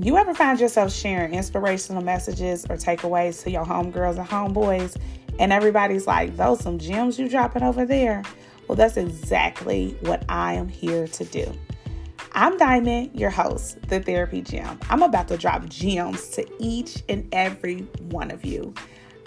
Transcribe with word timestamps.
You 0.00 0.16
ever 0.16 0.32
find 0.32 0.60
yourself 0.60 0.92
sharing 0.92 1.34
inspirational 1.34 2.04
messages 2.04 2.64
or 2.66 2.76
takeaways 2.76 3.42
to 3.42 3.50
your 3.50 3.64
homegirls 3.64 4.16
and 4.16 4.28
homeboys, 4.28 4.96
and 5.40 5.52
everybody's 5.52 6.06
like, 6.06 6.36
those 6.36 6.60
some 6.60 6.78
gems 6.78 7.18
you 7.18 7.28
dropping 7.28 7.64
over 7.64 7.84
there? 7.84 8.22
Well, 8.68 8.76
that's 8.76 8.96
exactly 8.96 9.96
what 10.02 10.24
I 10.28 10.54
am 10.54 10.68
here 10.68 11.08
to 11.08 11.24
do. 11.24 11.52
I'm 12.32 12.56
Dyamond, 12.56 13.18
your 13.18 13.30
host, 13.30 13.82
the 13.88 13.98
Therapy 13.98 14.40
Gem. 14.40 14.78
I'm 14.88 15.02
about 15.02 15.26
to 15.28 15.36
drop 15.36 15.68
gems 15.68 16.28
to 16.30 16.46
each 16.60 17.02
and 17.08 17.28
every 17.32 17.80
one 18.02 18.30
of 18.30 18.44
you. 18.44 18.72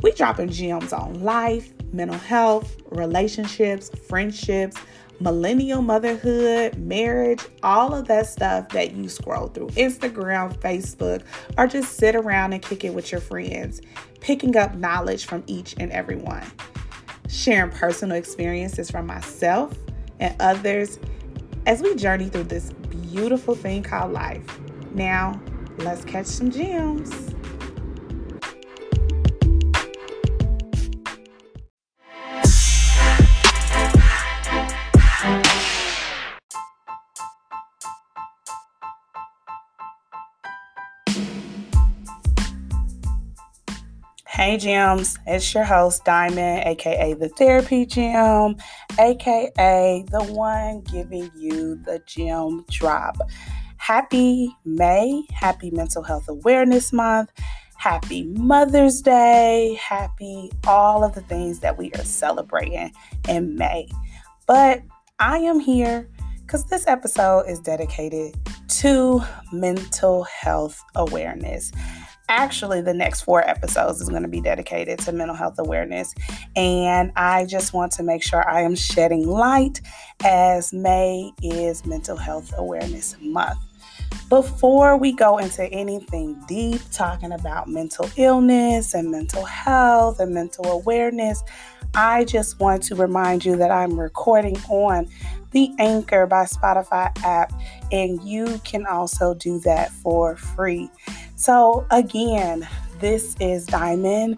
We 0.03 0.13
dropping 0.13 0.51
gems 0.51 0.93
on 0.93 1.21
life, 1.21 1.73
mental 1.91 2.17
health, 2.17 2.77
relationships, 2.91 3.91
friendships, 4.07 4.77
millennial 5.21 5.81
motherhood, 5.81 6.77
marriage, 6.77 7.41
all 7.63 7.93
of 7.93 8.07
that 8.07 8.25
stuff 8.27 8.69
that 8.69 8.93
you 8.93 9.07
scroll 9.07 9.47
through 9.47 9.67
Instagram, 9.69 10.57
Facebook, 10.59 11.23
or 11.57 11.67
just 11.67 11.97
sit 11.97 12.15
around 12.15 12.53
and 12.53 12.61
kick 12.61 12.83
it 12.83 12.93
with 12.93 13.11
your 13.11 13.21
friends, 13.21 13.81
picking 14.19 14.57
up 14.57 14.75
knowledge 14.75 15.25
from 15.25 15.43
each 15.47 15.75
and 15.79 15.91
every 15.91 16.17
one. 16.17 16.45
Sharing 17.29 17.71
personal 17.71 18.17
experiences 18.17 18.89
from 18.89 19.05
myself 19.05 19.77
and 20.19 20.35
others 20.41 20.99
as 21.65 21.81
we 21.81 21.95
journey 21.95 22.27
through 22.27 22.43
this 22.45 22.71
beautiful 23.11 23.55
thing 23.55 23.83
called 23.83 24.11
life. 24.11 24.59
Now, 24.93 25.39
let's 25.77 26.03
catch 26.03 26.25
some 26.25 26.51
gems. 26.51 27.33
Hey 44.41 44.57
Gems, 44.57 45.19
it's 45.27 45.53
your 45.53 45.63
host 45.63 46.03
Dyamond, 46.03 46.65
aka 46.65 47.13
the 47.13 47.29
Therapy 47.29 47.85
Gem, 47.85 48.55
aka 48.99 50.03
the 50.09 50.23
one 50.31 50.81
giving 50.81 51.29
you 51.37 51.75
the 51.75 52.01
gem 52.07 52.65
drop. 52.67 53.17
Happy 53.77 54.51
May, 54.65 55.25
happy 55.31 55.69
Mental 55.69 56.01
Health 56.01 56.27
Awareness 56.27 56.91
Month, 56.91 57.29
happy 57.75 58.23
Mother's 58.23 59.03
Day, 59.03 59.77
happy 59.79 60.49
all 60.65 61.03
of 61.03 61.13
the 61.13 61.21
things 61.21 61.59
that 61.59 61.77
we 61.77 61.91
are 61.91 62.03
celebrating 62.03 62.91
in 63.29 63.53
May. 63.53 63.87
But 64.47 64.81
I 65.19 65.37
am 65.37 65.59
here 65.59 66.09
because 66.39 66.65
this 66.65 66.87
episode 66.87 67.41
is 67.41 67.59
dedicated 67.59 68.33
to 68.69 69.21
mental 69.53 70.23
health 70.23 70.83
awareness 70.95 71.71
actually 72.31 72.79
the 72.79 72.93
next 72.93 73.21
four 73.21 73.47
episodes 73.47 73.99
is 73.99 74.07
going 74.07 74.21
to 74.21 74.29
be 74.29 74.39
dedicated 74.39 74.97
to 74.99 75.11
mental 75.11 75.35
health 75.35 75.59
awareness. 75.59 76.15
And 76.55 77.11
i 77.15 77.45
just 77.45 77.73
want 77.73 77.91
to 77.93 78.03
make 78.03 78.23
sure 78.23 78.47
i 78.49 78.61
am 78.61 78.75
shedding 78.75 79.27
light 79.27 79.81
as 80.23 80.71
may 80.71 81.31
is 81.41 81.85
mental 81.85 82.15
health 82.15 82.53
awareness 82.57 83.17
month. 83.21 83.59
Before 84.29 84.95
we 84.95 85.11
go 85.11 85.39
into 85.39 85.65
anything 85.73 86.41
deep 86.47 86.79
talking 86.91 87.33
about 87.33 87.67
mental 87.67 88.09
illness 88.15 88.93
and 88.93 89.11
mental 89.11 89.43
health 89.43 90.21
and 90.21 90.33
mental 90.33 90.67
awareness 90.67 91.43
I 91.93 92.23
just 92.23 92.59
want 92.59 92.83
to 92.83 92.95
remind 92.95 93.43
you 93.43 93.57
that 93.57 93.69
I'm 93.69 93.99
recording 93.99 94.57
on 94.69 95.09
the 95.51 95.71
Anchor 95.77 96.25
by 96.25 96.45
Spotify 96.45 97.11
app, 97.23 97.51
and 97.91 98.21
you 98.23 98.61
can 98.63 98.85
also 98.85 99.33
do 99.33 99.59
that 99.61 99.91
for 99.91 100.37
free. 100.37 100.89
So, 101.35 101.85
again, 101.91 102.67
this 102.99 103.35
is 103.41 103.67
Dyamond, 103.67 104.37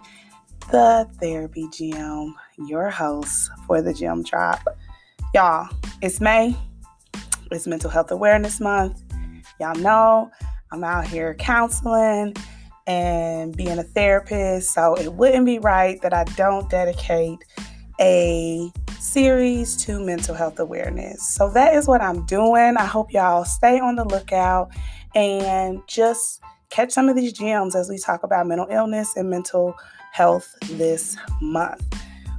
the 0.72 1.08
Therapy 1.20 1.68
Gem, 1.70 2.34
your 2.66 2.90
host 2.90 3.50
for 3.66 3.80
the 3.80 3.94
Gem 3.94 4.24
Drop. 4.24 4.66
Y'all, 5.32 5.68
it's 6.02 6.20
May, 6.20 6.56
it's 7.52 7.68
Mental 7.68 7.90
Health 7.90 8.10
Awareness 8.10 8.58
Month. 8.58 9.00
Y'all 9.60 9.76
know 9.76 10.28
I'm 10.72 10.82
out 10.82 11.06
here 11.06 11.34
counseling 11.34 12.34
and 12.86 13.56
being 13.56 13.78
a 13.78 13.82
therapist, 13.82 14.72
so 14.72 14.94
it 14.94 15.14
wouldn't 15.14 15.46
be 15.46 15.58
right 15.58 16.00
that 16.02 16.12
I 16.12 16.24
don't 16.36 16.68
dedicate 16.68 17.38
a 18.00 18.70
series 18.98 19.76
to 19.84 20.04
mental 20.04 20.34
health 20.34 20.58
awareness. 20.58 21.26
So 21.34 21.50
that 21.50 21.74
is 21.74 21.86
what 21.86 22.00
I'm 22.00 22.26
doing. 22.26 22.76
I 22.76 22.84
hope 22.84 23.12
y'all 23.12 23.44
stay 23.44 23.78
on 23.78 23.96
the 23.96 24.04
lookout 24.04 24.70
and 25.14 25.80
just 25.86 26.40
catch 26.70 26.90
some 26.90 27.08
of 27.08 27.16
these 27.16 27.32
gems 27.32 27.76
as 27.76 27.88
we 27.88 27.98
talk 27.98 28.22
about 28.22 28.46
mental 28.46 28.66
illness 28.70 29.16
and 29.16 29.30
mental 29.30 29.76
health 30.12 30.54
this 30.72 31.16
month. 31.40 31.84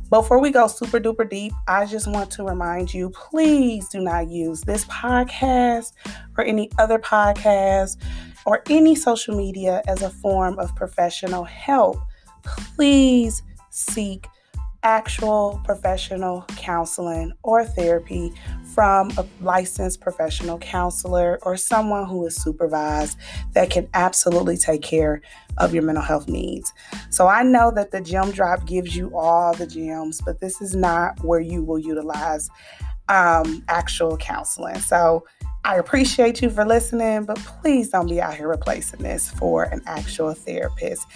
Before 0.10 0.40
we 0.40 0.52
go 0.52 0.68
super 0.68 1.00
duper 1.00 1.28
deep, 1.28 1.52
I 1.68 1.86
just 1.86 2.08
want 2.08 2.30
to 2.32 2.44
remind 2.44 2.94
you 2.94 3.10
please 3.10 3.90
do 3.90 4.00
not 4.00 4.30
use 4.30 4.62
this 4.62 4.86
podcast 4.86 5.94
or 6.38 6.44
any 6.44 6.70
other 6.78 7.00
podcast 7.00 7.98
or 8.46 8.64
any 8.70 8.96
social 8.96 9.36
media 9.36 9.82
as 9.88 10.02
a 10.02 10.10
form 10.10 10.58
of 10.60 10.76
professional 10.76 11.44
help. 11.44 11.98
Please 12.44 13.44
seek 13.70 14.28
actual 14.86 15.60
professional 15.64 16.46
counseling 16.58 17.34
or 17.42 17.66
therapy 17.66 18.32
from 18.76 19.10
a 19.18 19.26
licensed 19.42 20.00
professional 20.00 20.60
counselor 20.60 21.40
or 21.42 21.58
someone 21.58 22.06
who 22.08 22.24
is 22.28 22.36
supervised 22.36 23.18
that 23.54 23.72
can 23.72 23.90
absolutely 23.96 24.56
take 24.56 24.84
care 24.84 25.22
of 25.58 25.74
your 25.74 25.82
mental 25.82 26.04
health 26.04 26.28
needs. 26.28 26.72
So 27.10 27.28
I 27.28 27.42
know 27.42 27.72
that 27.72 27.90
the 27.90 28.00
gem 28.00 28.30
drop 28.32 28.68
gives 28.68 28.96
you 28.96 29.10
all 29.18 29.54
the 29.56 29.66
gems, 29.66 30.22
but 30.22 30.40
this 30.40 30.62
is 30.62 30.76
not 30.76 31.20
where 31.24 31.40
you 31.40 31.64
will 31.64 31.80
utilize 31.80 32.50
um, 33.10 33.64
actual 33.68 34.18
counseling. 34.18 34.80
So 34.80 35.26
I 35.66 35.78
appreciate 35.78 36.44
you 36.44 36.52
for 36.52 36.64
listening, 36.64 37.24
but 37.26 37.40
please 37.40 37.90
don't 37.90 38.08
be 38.08 38.22
out 38.22 38.36
here 38.36 38.48
replacing 38.48 39.00
this 39.00 39.32
for 39.32 39.64
an 39.64 39.82
actual 39.88 40.36
therapist. 40.36 41.08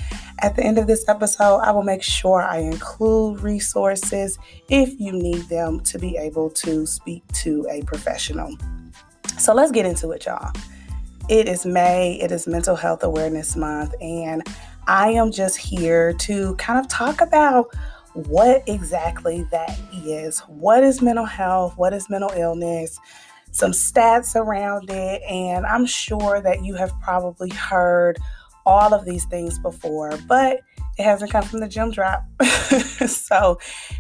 At 0.42 0.56
the 0.56 0.64
end 0.64 0.80
of 0.80 0.88
this 0.88 1.08
episode, 1.08 1.58
I 1.58 1.70
will 1.70 1.84
make 1.84 2.02
sure 2.02 2.42
I 2.42 2.58
include 2.58 3.42
resources 3.42 4.40
if 4.68 5.00
you 5.00 5.12
need 5.12 5.48
them 5.50 5.82
to 5.82 6.00
be 6.00 6.18
able 6.18 6.50
to 6.50 6.88
speak 6.88 7.22
to 7.34 7.68
a 7.70 7.84
professional. 7.84 8.58
So 9.38 9.54
let's 9.54 9.72
get 9.72 9.86
into 9.86 10.10
it, 10.14 10.26
y'all. 10.26 10.52
It 11.30 11.48
is 11.48 11.64
May, 11.64 12.20
it 12.20 12.32
is 12.32 12.48
Mental 12.48 12.76
Health 12.76 13.04
Awareness 13.04 13.56
Month, 13.56 13.94
and 14.02 14.42
I 14.88 15.12
am 15.12 15.32
just 15.32 15.58
here 15.58 16.14
to 16.14 16.56
kind 16.56 16.80
of 16.80 16.88
talk 16.88 17.22
about 17.22 17.68
what 18.14 18.64
exactly 18.66 19.44
that 19.52 19.78
is. 19.94 20.40
What 20.40 20.84
is 20.84 21.04
mental 21.04 21.26
health? 21.26 21.78
What 21.78 21.94
is 21.94 22.10
mental 22.10 22.32
illness? 22.36 23.00
Some 23.52 23.72
stats 23.72 24.36
around 24.36 24.90
it, 24.90 25.22
and 25.24 25.66
I'm 25.66 25.86
sure 25.86 26.42
that 26.42 26.64
you 26.64 26.76
have 26.76 26.92
probably 27.02 27.50
heard 27.50 28.18
all 28.66 28.94
of 28.94 29.06
these 29.06 29.26
things 29.26 29.58
before, 29.60 30.18
but 30.28 30.62
it 30.98 31.04
hasn't 31.04 31.32
come 31.32 31.44
from 31.44 31.60
the 31.60 31.68
gem 31.68 31.92
drop. 31.92 32.24
so 33.08 33.58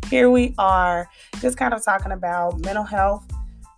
here 0.09 0.29
we 0.29 0.53
are, 0.57 1.09
just 1.41 1.57
kind 1.57 1.73
of 1.73 1.83
talking 1.83 2.11
about 2.11 2.59
mental 2.59 2.83
health, 2.83 3.25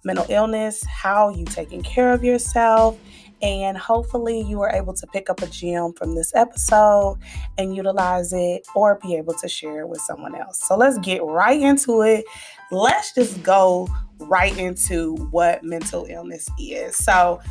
mental 0.04 0.26
illness, 0.30 0.84
how 0.86 1.30
you 1.30 1.46
taking 1.46 1.82
care 1.82 2.12
of 2.12 2.24
yourself, 2.24 3.00
and 3.42 3.78
hopefully 3.78 4.42
you 4.42 4.62
are 4.62 4.72
able 4.72 4.94
to 4.94 5.08
pick 5.08 5.30
up 5.30 5.42
a 5.42 5.48
gem 5.48 5.94
from 5.94 6.16
this 6.16 6.34
episode 6.36 7.18
and 7.58 7.76
utilize 7.76 8.34
it 8.34 8.64
or 8.76 9.00
be 9.02 9.16
able 9.16 9.34
to 9.36 9.48
share 9.48 9.82
it 9.82 9.88
with 9.90 10.02
someone 10.02 10.36
else. 10.36 10.64
So 10.64 10.76
let's 10.76 10.98
get 11.00 11.24
right 11.24 11.60
into 11.60 12.02
it. 12.02 12.26
Let's 12.72 13.14
just 13.14 13.42
go 13.44 13.88
right 14.22 14.58
into 14.58 15.16
what 15.32 15.64
mental 15.64 16.06
illness 16.10 16.48
is. 16.60 16.96
So, 16.96 17.42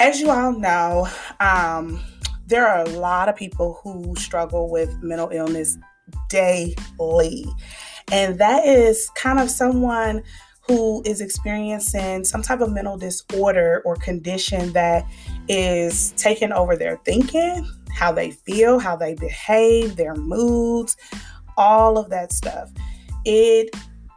as 0.00 0.20
you 0.20 0.30
all 0.30 0.52
know, 0.52 1.08
um, 1.40 2.00
there 2.46 2.66
are 2.66 2.84
a 2.84 2.88
lot 2.90 3.28
of 3.28 3.36
people 3.36 3.80
who 3.82 4.14
struggle 4.16 4.70
with 4.70 5.02
mental 5.02 5.30
illness 5.30 5.78
daily. 6.28 7.46
And 8.12 8.38
that 8.38 8.66
is 8.66 9.08
kind 9.14 9.38
of 9.38 9.50
someone 9.50 10.22
who 10.66 11.02
is 11.04 11.20
experiencing 11.20 12.24
some 12.24 12.42
type 12.42 12.60
of 12.60 12.72
mental 12.72 12.96
disorder 12.96 13.82
or 13.84 13.96
condition 13.96 14.72
that 14.72 15.04
is 15.48 16.12
taking 16.12 16.52
over 16.52 16.76
their 16.76 16.98
thinking, 17.04 17.68
how 17.94 18.12
they 18.12 18.30
feel, 18.30 18.78
how 18.78 18.96
they 18.96 19.14
behave, 19.14 19.96
their 19.96 20.14
moods, 20.14 20.96
all 21.56 21.98
of 21.98 22.10
that 22.10 22.32
stuff. 22.32 22.70
It 23.24 23.70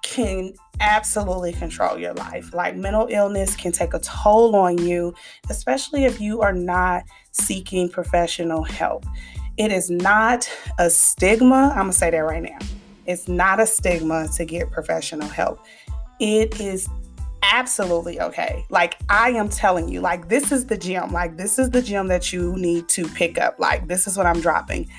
can 0.04 0.54
absolutely 0.80 1.54
control 1.54 1.98
your 1.98 2.14
life. 2.14 2.54
Like 2.54 2.76
mental 2.76 3.08
illness 3.10 3.56
can 3.56 3.72
take 3.72 3.94
a 3.94 4.00
toll 4.00 4.56
on 4.56 4.78
you, 4.78 5.14
especially 5.50 6.06
if 6.06 6.20
you 6.22 6.42
are 6.42 6.54
not 6.54 7.04
seeking 7.32 7.90
professional 7.90 8.64
help. 8.64 9.06
It 9.58 9.72
is 9.72 9.90
not 9.90 10.50
a 10.78 10.90
stigma. 10.90 11.70
I'm 11.72 11.84
going 11.84 11.92
to 11.92 11.98
say 11.98 12.12
that 12.12 12.18
right 12.18 12.44
now. 12.44 12.60
It's 13.06 13.28
not 13.28 13.60
a 13.60 13.66
stigma 13.66 14.28
to 14.36 14.46
get 14.46 14.70
professional 14.70 15.28
help. 15.28 15.60
It 16.20 16.60
is 16.60 16.88
absolutely 17.42 18.20
okay. 18.20 18.66
Like 18.70 18.98
I 19.10 19.30
am 19.32 19.50
telling 19.50 19.88
you, 19.88 20.02
like 20.02 20.30
this 20.30 20.52
is 20.52 20.66
the 20.66 20.78
gym. 20.78 21.12
Like 21.12 21.38
this 21.38 21.58
is 21.58 21.70
the 21.70 21.82
gym 21.82 22.08
that 22.08 22.34
you 22.34 22.56
need 22.58 22.90
to 22.90 23.08
pick 23.08 23.38
up. 23.38 23.60
Like 23.60 23.88
this 23.88 24.08
is 24.08 24.18
what 24.18 24.26
I'm 24.26 24.42
dropping. 24.42 24.90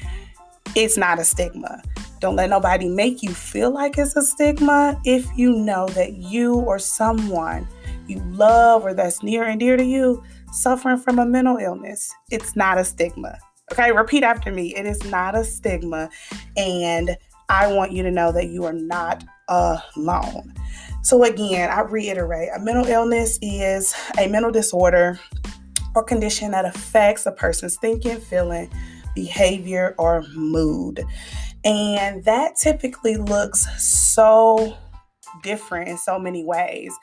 It's 0.75 0.97
not 0.97 1.19
a 1.19 1.25
stigma. 1.25 1.83
Don't 2.21 2.37
let 2.37 2.51
nobody 2.51 2.89
make 2.89 3.23
you 3.23 3.33
feel 3.33 3.71
like 3.71 3.97
it's 3.99 4.17
a 4.17 4.23
stigma 4.23 5.01
if 5.05 5.27
you 5.37 5.53
know 5.53 5.87
that 5.89 6.15
you 6.15 6.55
or 6.55 6.79
someone 6.79 7.67
you 8.09 8.19
love 8.31 8.85
or 8.85 8.95
that's 8.95 9.23
near 9.23 9.45
and 9.45 9.61
dear 9.61 9.77
to 9.77 9.85
you 9.85 10.23
suffering 10.53 10.99
from 10.99 11.19
a 11.19 11.27
mental 11.27 11.59
illness. 11.59 12.13
It's 12.31 12.57
not 12.57 12.79
a 12.79 12.85
stigma. 12.85 13.39
Okay, 13.73 13.93
repeat 13.93 14.23
after 14.23 14.51
me. 14.51 14.75
It 14.75 14.87
is 14.87 15.05
not 15.11 15.37
a 15.37 15.45
stigma. 15.45 16.09
And 16.57 17.17
I 17.49 17.73
want 17.73 17.93
you 17.93 18.03
to 18.03 18.11
know 18.11 18.33
that 18.33 18.49
you 18.49 18.65
are 18.65 18.73
not 18.73 19.25
alone. 19.49 20.55
So, 21.03 21.25
again, 21.25 21.71
I 21.71 21.81
reiterate 21.81 22.51
a 22.55 22.61
mental 22.61 22.87
illness 22.87 23.39
is 23.41 23.95
a 24.19 24.27
mental 24.29 24.51
disorder 24.51 25.21
or 25.95 26.03
condition 26.03 26.51
that 26.53 26.65
affects 26.65 27.27
a 27.27 27.33
person's 27.33 27.77
thinking, 27.77 28.19
feeling, 28.19 28.71
behavior, 29.15 29.95
or 29.99 30.23
mood. 30.35 31.05
And 31.69 32.25
that 32.25 32.57
typically 32.57 33.19
looks 33.19 33.67
so 33.79 34.75
different 35.43 35.89
in 35.89 35.99
so 35.99 36.19
many 36.19 36.43
ways. 36.43 36.95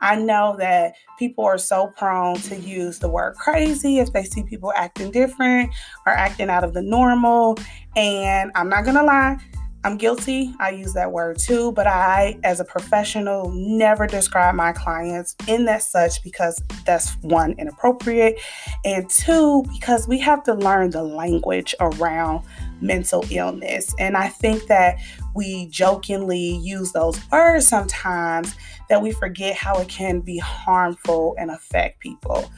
I 0.00 0.16
know 0.16 0.56
that 0.58 0.94
people 1.18 1.44
are 1.44 1.58
so 1.58 1.92
prone 1.98 2.36
to 2.36 2.56
use 2.56 2.98
the 2.98 3.08
word 3.08 3.34
crazy 3.34 3.98
if 3.98 4.14
they 4.14 4.24
see 4.24 4.42
people 4.42 4.72
acting 4.74 5.10
different 5.10 5.70
or 6.06 6.12
acting 6.12 6.48
out 6.48 6.64
of 6.64 6.72
the 6.72 6.80
normal. 6.80 7.58
And 7.96 8.50
I'm 8.54 8.70
not 8.70 8.84
going 8.84 8.96
to 8.96 9.04
lie, 9.04 9.36
I'm 9.84 9.98
guilty. 9.98 10.54
I 10.58 10.70
use 10.70 10.94
that 10.94 11.12
word 11.12 11.38
too, 11.38 11.72
but 11.72 11.86
I, 11.86 12.38
as 12.44 12.58
a 12.58 12.64
professional, 12.64 13.52
never 13.52 14.06
describe 14.06 14.54
my 14.54 14.72
clients 14.72 15.36
in 15.46 15.66
that 15.66 15.82
such 15.82 16.22
because 16.22 16.62
that's 16.86 17.12
one, 17.16 17.52
inappropriate, 17.58 18.40
and 18.86 19.08
two, 19.10 19.64
because 19.70 20.08
we 20.08 20.18
have 20.20 20.42
to 20.44 20.54
learn 20.54 20.88
the 20.88 21.02
language 21.02 21.74
around 21.80 22.46
mental 22.84 23.24
illness. 23.30 23.94
And 23.98 24.16
I 24.16 24.28
think 24.28 24.66
that 24.66 24.98
we 25.34 25.66
jokingly 25.68 26.56
use 26.56 26.92
those 26.92 27.18
words 27.30 27.66
sometimes 27.66 28.54
that 28.88 29.02
we 29.02 29.12
forget 29.12 29.56
how 29.56 29.78
it 29.80 29.88
can 29.88 30.20
be 30.20 30.38
harmful 30.38 31.34
and 31.38 31.50
affect 31.50 32.00
people. 32.00 32.50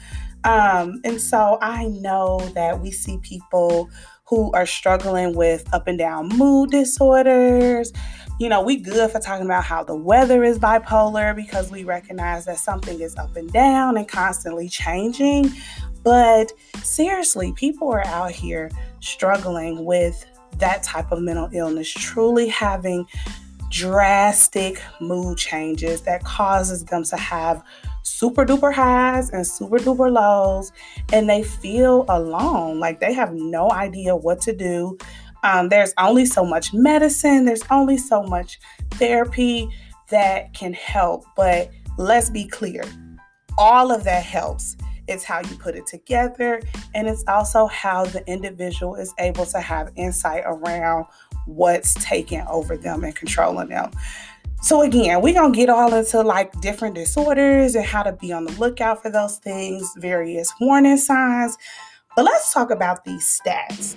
Um, 0.43 1.01
and 1.03 1.19
so 1.19 1.57
I 1.61 1.85
know 1.87 2.39
that 2.53 2.79
we 2.79 2.91
see 2.91 3.17
people 3.19 3.89
who 4.25 4.51
are 4.51 4.65
struggling 4.65 5.35
with 5.35 5.71
up 5.73 5.87
and 5.87 5.97
down 5.97 6.29
mood 6.29 6.71
disorders. 6.71 7.91
You 8.39 8.49
know, 8.49 8.61
we 8.61 8.77
good 8.77 9.09
for 9.09 9.19
talking 9.19 9.45
about 9.45 9.63
how 9.63 9.83
the 9.83 9.95
weather 9.95 10.43
is 10.43 10.59
bipolar 10.59 11.35
because 11.35 11.71
we 11.71 11.83
recognize 11.83 12.45
that 12.45 12.59
something 12.59 13.01
is 13.01 13.15
up 13.15 13.35
and 13.35 13.51
down 13.51 13.97
and 13.97 14.07
constantly 14.07 14.69
changing. 14.69 15.51
But 16.03 16.51
seriously, 16.83 17.51
people 17.53 17.89
are 17.89 18.05
out 18.05 18.31
here 18.31 18.69
struggling 18.99 19.85
with 19.85 20.25
that 20.57 20.83
type 20.83 21.11
of 21.11 21.21
mental 21.21 21.49
illness, 21.53 21.91
truly 21.91 22.47
having 22.47 23.05
drastic 23.69 24.81
mood 25.01 25.37
changes 25.37 26.01
that 26.01 26.23
causes 26.23 26.85
them 26.85 27.03
to 27.03 27.17
have 27.17 27.63
super 28.03 28.45
duper 28.45 28.73
highs 28.73 29.29
and 29.31 29.45
super 29.45 29.77
duper 29.77 30.11
lows 30.11 30.71
and 31.11 31.29
they 31.29 31.43
feel 31.43 32.05
alone 32.07 32.79
like 32.79 32.99
they 32.99 33.13
have 33.13 33.33
no 33.33 33.69
idea 33.71 34.15
what 34.15 34.39
to 34.39 34.55
do. 34.55 34.97
Um, 35.43 35.69
there's 35.69 35.93
only 35.99 36.25
so 36.25 36.43
much 36.43 36.73
medicine 36.73 37.45
there's 37.45 37.63
only 37.69 37.97
so 37.97 38.23
much 38.23 38.59
therapy 38.91 39.69
that 40.09 40.53
can 40.53 40.73
help 40.73 41.25
but 41.35 41.69
let's 41.97 42.29
be 42.29 42.47
clear 42.47 42.83
all 43.57 43.91
of 43.91 44.03
that 44.05 44.23
helps 44.23 44.75
it's 45.07 45.23
how 45.23 45.39
you 45.39 45.57
put 45.57 45.75
it 45.75 45.87
together 45.87 46.61
and 46.93 47.07
it's 47.07 47.23
also 47.27 47.67
how 47.67 48.05
the 48.05 48.25
individual 48.29 48.95
is 48.95 49.13
able 49.19 49.45
to 49.45 49.59
have 49.59 49.91
insight 49.95 50.43
around 50.45 51.05
what's 51.45 51.93
taking 51.95 52.41
over 52.47 52.77
them 52.77 53.03
and 53.03 53.15
controlling 53.15 53.69
them. 53.69 53.91
So 54.61 54.81
again, 54.81 55.21
we're 55.21 55.33
gonna 55.33 55.53
get 55.53 55.69
all 55.69 55.93
into 55.93 56.21
like 56.21 56.59
different 56.61 56.95
disorders 56.95 57.75
and 57.75 57.85
how 57.85 58.03
to 58.03 58.11
be 58.11 58.33
on 58.33 58.45
the 58.45 58.51
lookout 58.53 59.01
for 59.01 59.09
those 59.09 59.37
things, 59.37 59.91
various 59.97 60.51
warning 60.59 60.97
signs. 60.97 61.57
But 62.15 62.25
let's 62.25 62.51
talk 62.51 62.71
about 62.71 63.05
these 63.05 63.39
stats. 63.39 63.95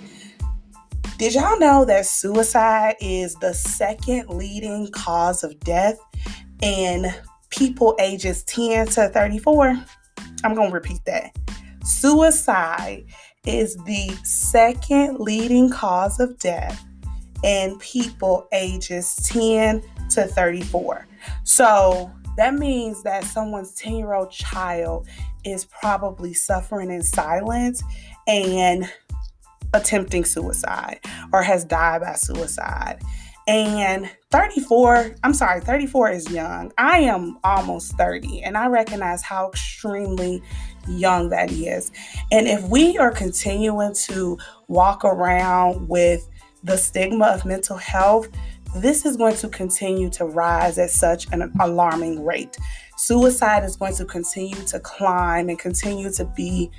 Did 1.17 1.33
y'all 1.33 1.59
know 1.59 1.85
that 1.85 2.05
suicide 2.05 2.95
is 2.99 3.35
the 3.35 3.53
second 3.53 4.29
leading 4.29 4.89
cause 4.91 5.43
of 5.43 5.59
death 5.59 5.97
in 6.61 7.11
people 7.49 7.95
ages 7.99 8.43
10 8.43 8.87
to 8.87 9.09
34? 9.09 9.83
I'm 10.43 10.55
gonna 10.55 10.71
repeat 10.71 11.03
that. 11.05 11.35
Suicide 11.83 13.05
is 13.45 13.75
the 13.85 14.09
second 14.23 15.19
leading 15.19 15.69
cause 15.69 16.19
of 16.19 16.37
death 16.39 16.83
in 17.43 17.77
people 17.79 18.47
ages 18.51 19.15
10 19.23 19.81
to 20.11 20.25
34. 20.27 21.07
So 21.43 22.11
that 22.37 22.53
means 22.53 23.03
that 23.03 23.23
someone's 23.23 23.73
10 23.73 23.95
year 23.95 24.13
old 24.13 24.31
child 24.31 25.07
is 25.43 25.65
probably 25.65 26.33
suffering 26.33 26.91
in 26.91 27.01
silence 27.01 27.83
and 28.27 28.91
attempting 29.73 30.25
suicide 30.25 30.99
or 31.33 31.41
has 31.41 31.63
died 31.63 32.01
by 32.01 32.13
suicide. 32.13 33.01
And 33.47 34.09
34, 34.29 35.15
I'm 35.23 35.33
sorry, 35.33 35.61
34 35.61 36.11
is 36.11 36.31
young. 36.31 36.71
I 36.77 36.99
am 36.99 37.39
almost 37.43 37.97
30, 37.97 38.43
and 38.43 38.55
I 38.55 38.67
recognize 38.67 39.23
how 39.23 39.49
extremely 39.49 40.43
young 40.87 41.29
that 41.29 41.51
is. 41.51 41.91
And 42.31 42.47
if 42.47 42.63
we 42.69 42.97
are 42.97 43.11
continuing 43.11 43.93
to 44.05 44.37
walk 44.67 45.03
around 45.03 45.89
with 45.89 46.27
the 46.63 46.77
stigma 46.77 47.25
of 47.27 47.45
mental 47.45 47.77
health, 47.77 48.29
this 48.75 49.05
is 49.05 49.17
going 49.17 49.35
to 49.37 49.49
continue 49.49 50.09
to 50.11 50.25
rise 50.25 50.77
at 50.77 50.91
such 50.91 51.27
an 51.33 51.51
alarming 51.59 52.23
rate. 52.23 52.57
Suicide 52.95 53.63
is 53.63 53.75
going 53.75 53.95
to 53.95 54.05
continue 54.05 54.63
to 54.67 54.79
climb 54.79 55.49
and 55.49 55.59
continue 55.59 56.11
to 56.11 56.25
be 56.25 56.71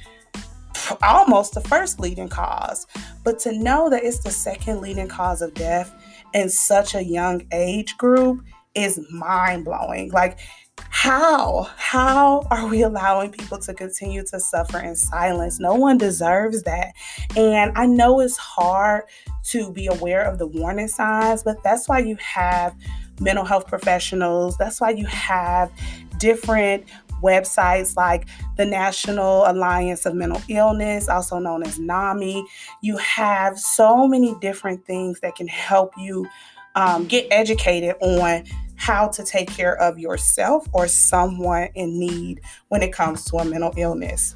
almost 1.02 1.54
the 1.54 1.60
first 1.60 2.00
leading 2.00 2.28
cause. 2.28 2.86
But 3.24 3.38
to 3.40 3.52
know 3.52 3.90
that 3.90 4.04
it's 4.04 4.20
the 4.20 4.30
second 4.30 4.80
leading 4.80 5.08
cause 5.08 5.42
of 5.42 5.52
death 5.54 5.92
in 6.34 6.48
such 6.48 6.94
a 6.94 7.02
young 7.02 7.46
age 7.52 7.96
group 7.98 8.42
is 8.74 9.00
mind 9.10 9.64
blowing. 9.64 10.10
Like, 10.10 10.38
how? 10.78 11.68
How 11.76 12.46
are 12.50 12.66
we 12.66 12.82
allowing 12.82 13.30
people 13.30 13.58
to 13.58 13.74
continue 13.74 14.24
to 14.24 14.40
suffer 14.40 14.78
in 14.78 14.96
silence? 14.96 15.60
No 15.60 15.74
one 15.74 15.98
deserves 15.98 16.62
that. 16.62 16.92
And 17.36 17.72
I 17.76 17.86
know 17.86 18.20
it's 18.20 18.36
hard 18.36 19.04
to 19.44 19.72
be 19.72 19.86
aware 19.86 20.22
of 20.22 20.38
the 20.38 20.46
warning 20.46 20.88
signs, 20.88 21.42
but 21.42 21.62
that's 21.62 21.88
why 21.88 21.98
you 21.98 22.16
have 22.16 22.74
mental 23.20 23.44
health 23.44 23.66
professionals. 23.66 24.56
That's 24.56 24.80
why 24.80 24.90
you 24.90 25.06
have 25.06 25.70
different 26.18 26.84
websites 27.22 27.96
like 27.96 28.26
the 28.56 28.64
National 28.64 29.44
Alliance 29.50 30.04
of 30.06 30.14
Mental 30.14 30.42
Illness, 30.48 31.08
also 31.08 31.38
known 31.38 31.62
as 31.62 31.78
NAMI. 31.78 32.44
You 32.82 32.96
have 32.98 33.58
so 33.58 34.06
many 34.06 34.34
different 34.40 34.84
things 34.84 35.20
that 35.20 35.34
can 35.36 35.48
help 35.48 35.92
you 35.96 36.26
um, 36.74 37.06
get 37.06 37.26
educated 37.30 37.94
on 38.00 38.44
how 38.76 39.06
to 39.06 39.24
take 39.24 39.48
care 39.48 39.76
of 39.76 39.98
yourself 39.98 40.66
or 40.72 40.88
someone 40.88 41.68
in 41.74 41.98
need 41.98 42.40
when 42.68 42.82
it 42.82 42.92
comes 42.92 43.24
to 43.26 43.36
a 43.36 43.44
mental 43.44 43.72
illness. 43.76 44.34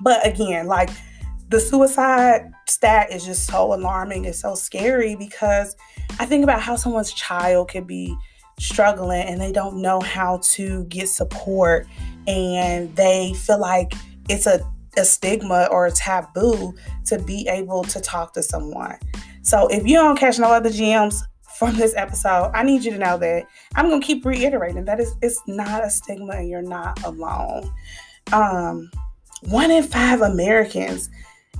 But 0.00 0.26
again, 0.26 0.66
like 0.66 0.90
the 1.50 1.60
suicide 1.60 2.52
stat 2.68 3.12
is 3.12 3.24
just 3.24 3.46
so 3.46 3.74
alarming. 3.74 4.24
It's 4.24 4.40
so 4.40 4.54
scary 4.54 5.14
because 5.14 5.76
I 6.18 6.26
think 6.26 6.44
about 6.44 6.62
how 6.62 6.76
someone's 6.76 7.12
child 7.12 7.68
could 7.68 7.86
be 7.86 8.16
struggling 8.60 9.22
and 9.22 9.40
they 9.40 9.52
don't 9.52 9.80
know 9.80 10.00
how 10.00 10.38
to 10.42 10.84
get 10.84 11.08
support 11.08 11.86
and 12.26 12.94
they 12.94 13.32
feel 13.34 13.58
like 13.58 13.94
it's 14.28 14.46
a, 14.46 14.60
a 14.96 15.04
stigma 15.04 15.66
or 15.70 15.86
a 15.86 15.90
taboo 15.90 16.74
to 17.06 17.18
be 17.18 17.48
able 17.48 17.82
to 17.84 18.00
talk 18.00 18.34
to 18.34 18.42
someone. 18.42 18.96
So 19.42 19.66
if 19.68 19.86
you 19.86 19.94
don't 19.94 20.18
catch 20.18 20.38
no 20.38 20.52
other 20.52 20.70
gems 20.70 21.22
from 21.58 21.76
this 21.76 21.94
episode, 21.96 22.50
I 22.54 22.62
need 22.62 22.84
you 22.84 22.92
to 22.92 22.98
know 22.98 23.16
that 23.18 23.46
I'm 23.74 23.88
gonna 23.88 24.02
keep 24.02 24.24
reiterating 24.24 24.84
that 24.84 25.00
it's, 25.00 25.14
it's 25.22 25.40
not 25.46 25.84
a 25.84 25.90
stigma 25.90 26.34
and 26.34 26.48
you're 26.48 26.62
not 26.62 27.02
alone. 27.02 27.72
Um, 28.32 28.90
one 29.42 29.70
in 29.70 29.84
five 29.84 30.20
Americans 30.20 31.08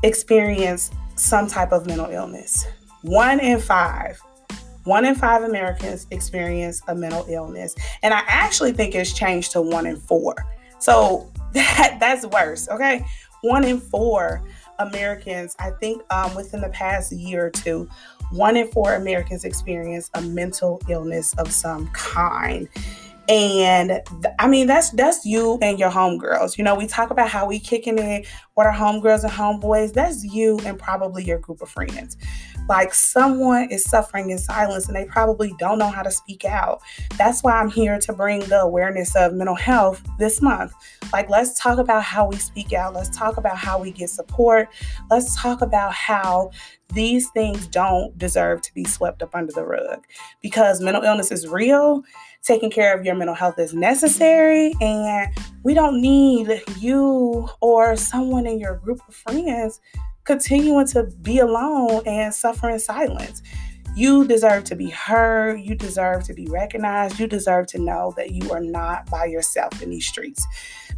experience 0.02 0.90
some 1.16 1.48
type 1.48 1.72
of 1.72 1.86
mental 1.86 2.10
illness. 2.10 2.66
One 3.02 3.40
in 3.40 3.58
five. 3.58 4.20
One 4.84 5.04
in 5.04 5.14
five 5.14 5.42
Americans 5.42 6.06
experience 6.10 6.82
a 6.88 6.94
mental 6.94 7.24
illness. 7.28 7.74
And 8.02 8.14
I 8.14 8.22
actually 8.26 8.72
think 8.72 8.94
it's 8.94 9.12
changed 9.12 9.52
to 9.52 9.60
one 9.60 9.86
in 9.86 9.96
four. 9.96 10.34
So 10.78 11.30
that 11.52 11.98
that's 12.00 12.26
worse. 12.26 12.68
Okay. 12.68 13.04
One 13.42 13.64
in 13.64 13.80
four 13.80 14.42
Americans, 14.78 15.56
I 15.58 15.70
think 15.70 16.02
um, 16.12 16.34
within 16.34 16.60
the 16.60 16.68
past 16.70 17.12
year 17.12 17.46
or 17.46 17.50
two, 17.50 17.88
one 18.30 18.56
in 18.56 18.68
four 18.68 18.94
Americans 18.94 19.44
experience 19.44 20.10
a 20.14 20.22
mental 20.22 20.80
illness 20.88 21.34
of 21.34 21.52
some 21.52 21.88
kind. 21.88 22.68
And 23.30 24.02
I 24.40 24.48
mean, 24.48 24.66
that's 24.66 24.90
that's 24.90 25.24
you 25.24 25.56
and 25.62 25.78
your 25.78 25.90
homegirls. 25.90 26.58
You 26.58 26.64
know, 26.64 26.74
we 26.74 26.88
talk 26.88 27.10
about 27.10 27.28
how 27.28 27.46
we 27.46 27.60
kicking 27.60 27.96
it 27.96 28.26
with 28.56 28.66
our 28.66 28.72
homegirls 28.72 29.22
and 29.22 29.30
homeboys. 29.30 29.92
That's 29.92 30.24
you 30.24 30.58
and 30.64 30.76
probably 30.76 31.22
your 31.22 31.38
group 31.38 31.62
of 31.62 31.68
friends. 31.68 32.16
Like 32.68 32.92
someone 32.92 33.70
is 33.70 33.84
suffering 33.84 34.30
in 34.30 34.38
silence 34.38 34.88
and 34.88 34.96
they 34.96 35.04
probably 35.04 35.54
don't 35.60 35.78
know 35.78 35.90
how 35.90 36.02
to 36.02 36.10
speak 36.10 36.44
out. 36.44 36.80
That's 37.16 37.42
why 37.44 37.52
I'm 37.52 37.70
here 37.70 38.00
to 38.00 38.12
bring 38.12 38.40
the 38.40 38.62
awareness 38.62 39.14
of 39.14 39.32
mental 39.32 39.54
health 39.54 40.02
this 40.18 40.42
month. 40.42 40.72
Like, 41.12 41.30
let's 41.30 41.58
talk 41.58 41.78
about 41.78 42.02
how 42.02 42.28
we 42.28 42.36
speak 42.36 42.72
out. 42.72 42.94
Let's 42.94 43.16
talk 43.16 43.36
about 43.36 43.56
how 43.56 43.80
we 43.80 43.92
get 43.92 44.10
support. 44.10 44.68
Let's 45.08 45.40
talk 45.40 45.62
about 45.62 45.92
how 45.92 46.50
these 46.92 47.28
things 47.30 47.66
don't 47.68 48.16
deserve 48.18 48.62
to 48.62 48.74
be 48.74 48.84
swept 48.84 49.22
up 49.22 49.34
under 49.34 49.52
the 49.52 49.64
rug 49.64 50.04
because 50.42 50.80
mental 50.80 51.02
illness 51.02 51.30
is 51.30 51.46
real. 51.46 52.02
Taking 52.42 52.70
care 52.70 52.96
of 52.96 53.04
your 53.04 53.14
mental 53.14 53.34
health 53.34 53.58
is 53.58 53.74
necessary, 53.74 54.74
and 54.80 55.30
we 55.62 55.74
don't 55.74 56.00
need 56.00 56.62
you 56.78 57.48
or 57.60 57.96
someone 57.96 58.46
in 58.46 58.58
your 58.58 58.76
group 58.76 59.00
of 59.06 59.14
friends 59.14 59.80
continuing 60.24 60.86
to 60.86 61.04
be 61.22 61.38
alone 61.38 62.02
and 62.06 62.32
suffer 62.32 62.70
in 62.70 62.78
silence. 62.78 63.42
You 63.96 64.26
deserve 64.26 64.64
to 64.64 64.76
be 64.76 64.88
heard. 64.88 65.60
You 65.60 65.74
deserve 65.74 66.24
to 66.24 66.34
be 66.34 66.46
recognized. 66.46 67.18
You 67.18 67.26
deserve 67.26 67.66
to 67.68 67.78
know 67.78 68.14
that 68.16 68.30
you 68.30 68.50
are 68.52 68.60
not 68.60 69.10
by 69.10 69.24
yourself 69.26 69.82
in 69.82 69.90
these 69.90 70.06
streets 70.06 70.46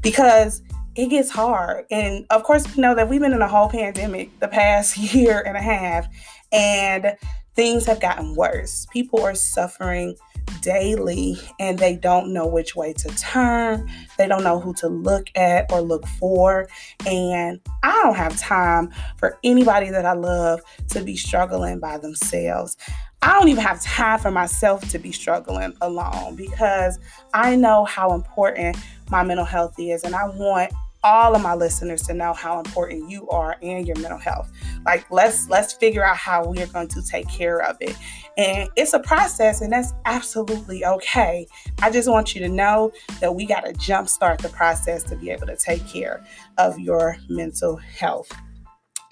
because 0.03 0.63
it 0.95 1.07
gets 1.07 1.31
hard. 1.31 1.87
And 1.91 2.27
of 2.31 2.43
course, 2.45 2.65
we 2.77 2.83
know 2.83 2.95
that 2.95 3.09
we've 3.09 3.21
been 3.21 3.33
in 3.33 3.41
a 3.41 3.49
whole 3.49 3.69
pandemic 3.69 4.39
the 4.41 4.49
past 4.49 4.97
year 5.15 5.43
and 5.45 5.57
a 5.57 5.63
half, 5.63 6.07
and 6.53 7.17
things 7.55 7.87
have 7.87 8.01
gotten 8.01 8.35
worse. 8.35 8.87
People 8.93 9.23
are 9.23 9.35
suffering 9.35 10.17
daily 10.61 11.37
and 11.59 11.79
they 11.79 11.97
don't 11.97 12.33
know 12.33 12.47
which 12.47 12.75
way 12.77 12.93
to 12.93 13.09
turn. 13.17 13.91
They 14.19 14.27
don't 14.27 14.45
know 14.45 14.61
who 14.61 14.75
to 14.75 14.89
look 14.89 15.29
at 15.35 15.71
or 15.73 15.81
look 15.81 16.07
for. 16.07 16.69
And 17.07 17.61
I 17.83 17.93
don't 18.03 18.17
have 18.17 18.37
time 18.39 18.91
for 19.19 19.39
anybody 19.45 19.91
that 19.91 20.07
I 20.07 20.13
love 20.13 20.61
to 20.91 21.03
be 21.03 21.17
struggling 21.17 21.81
by 21.81 21.99
themselves. 21.99 22.77
I 23.23 23.39
don't 23.39 23.49
even 23.49 23.63
have 23.63 23.81
time 23.81 24.19
for 24.19 24.33
myself 24.33 24.89
to 24.89 24.99
be 24.99 25.13
struggling 25.13 25.75
alone 25.81 26.35
because 26.35 26.99
I 27.33 27.55
know 27.55 27.85
how 27.85 28.15
important 28.15 28.77
my 29.11 29.23
mental 29.23 29.45
health 29.45 29.75
is 29.79 30.03
and 30.03 30.15
I 30.15 30.27
want 30.27 30.73
all 31.05 31.35
of 31.35 31.43
my 31.43 31.55
listeners 31.55 32.03
to 32.03 32.15
know 32.15 32.33
how 32.33 32.59
important 32.59 33.11
you 33.11 33.29
are 33.29 33.57
and 33.63 33.87
your 33.87 33.99
mental 33.99 34.19
health. 34.19 34.51
Like 34.87 35.05
let's 35.11 35.49
let's 35.49 35.73
figure 35.73 36.05
out 36.05 36.17
how 36.17 36.47
we 36.47 36.63
are 36.63 36.67
going 36.67 36.89
to 36.89 37.03
take 37.03 37.29
care 37.29 37.61
of 37.63 37.77
it. 37.81 37.97
And 38.37 38.69
it's 38.77 38.93
a 38.93 39.01
process 39.01 39.61
and 39.61 39.73
that's 39.73 39.93
absolutely 40.05 40.85
okay. 40.85 41.47
I 41.81 41.91
just 41.91 42.09
want 42.09 42.35
you 42.35 42.41
to 42.43 42.49
know 42.49 42.93
that 43.21 43.35
we 43.35 43.47
got 43.47 43.65
to 43.65 43.73
jumpstart 43.73 44.41
the 44.41 44.49
process 44.51 45.03
to 45.05 45.17
be 45.17 45.31
able 45.31 45.47
to 45.49 45.57
take 45.57 45.87
care 45.87 46.25
of 46.59 46.79
your 46.79 47.17
mental 47.29 47.77
health. 47.77 48.31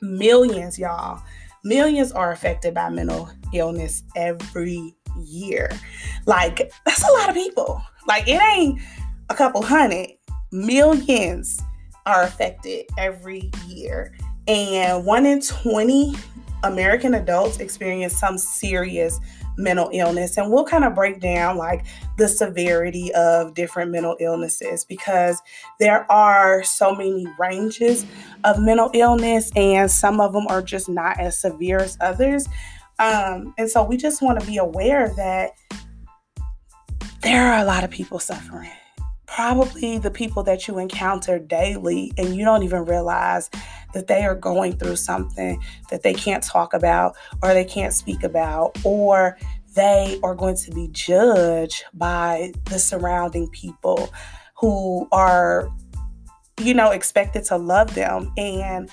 Millions, 0.01 0.79
y'all. 0.79 1.21
Millions 1.65 2.13
are 2.13 2.33
affected 2.33 2.73
by 2.73 2.89
mental 2.89 3.29
illness 3.53 4.03
every 4.17 4.95
year. 5.25 5.71
Like 6.27 6.73
that's 6.87 7.07
a 7.07 7.13
lot 7.13 7.29
of 7.29 7.35
people. 7.35 7.83
Like 8.07 8.29
it 8.29 8.41
ain't 8.41 8.81
a 9.29 9.35
couple 9.35 9.63
hundred 9.63 10.11
millions 10.53 11.61
are 12.11 12.25
affected 12.25 12.87
every 12.99 13.51
year. 13.69 14.13
And 14.49 15.07
one 15.07 15.27
in 15.27 15.41
20 15.41 16.15
American 16.65 17.15
adults 17.15 17.59
experience 17.59 18.19
some 18.19 18.37
serious 18.37 19.21
mental 19.57 19.91
illness. 19.93 20.37
And 20.37 20.51
we'll 20.51 20.65
kind 20.65 20.85
of 20.85 20.95
break 20.95 21.21
down 21.21 21.57
like 21.57 21.85
the 22.19 22.27
severity 22.27 23.13
of 23.15 23.55
different 23.55 23.93
mental 23.93 24.17
illnesses 24.19 24.85
because 24.85 25.41
there 25.79 26.11
are 26.11 26.65
so 26.65 26.95
many 26.95 27.27
ranges 27.39 28.05
of 28.45 28.61
mental 28.61 28.91
illness, 28.93 29.53
and 29.55 29.91
some 29.91 30.21
of 30.21 30.33
them 30.33 30.47
are 30.49 30.63
just 30.63 30.89
not 30.89 31.19
as 31.21 31.39
severe 31.39 31.79
as 31.79 31.97
others. 32.01 32.49
Um, 32.99 33.55
and 33.57 33.71
so 33.71 33.85
we 33.85 33.97
just 33.97 34.21
want 34.21 34.41
to 34.41 34.47
be 34.47 34.57
aware 34.57 35.13
that 35.17 35.53
there 37.23 37.53
are 37.53 37.61
a 37.61 37.65
lot 37.65 37.85
of 37.85 37.91
people 37.91 38.19
suffering 38.19 38.71
probably 39.35 39.99
the 39.99 40.11
people 40.11 40.43
that 40.43 40.67
you 40.67 40.79
encounter 40.79 41.39
daily 41.39 42.13
and 42.19 42.35
you 42.35 42.45
don't 42.45 42.63
even 42.63 42.85
realize 42.85 43.49
that 43.95 44.07
they 44.07 44.25
are 44.25 44.35
going 44.35 44.73
through 44.77 44.97
something 44.97 45.63
that 45.89 46.03
they 46.03 46.13
can't 46.13 46.43
talk 46.43 46.75
about 46.75 47.17
or 47.43 47.55
they 47.55 47.65
can't 47.65 47.95
speak 47.95 48.23
about 48.25 48.77
or 48.85 49.39
they 49.75 50.19
are 50.25 50.35
going 50.35 50.57
to 50.57 50.71
be 50.73 50.89
judged 50.89 51.85
by 51.95 52.53
the 52.65 52.79
surrounding 52.79 53.49
people 53.51 54.13
who 54.57 55.07
are 55.13 55.71
you 56.61 56.75
know 56.75 56.91
expected 56.91 57.45
to 57.45 57.57
love 57.57 57.95
them. 57.95 58.33
And 58.37 58.91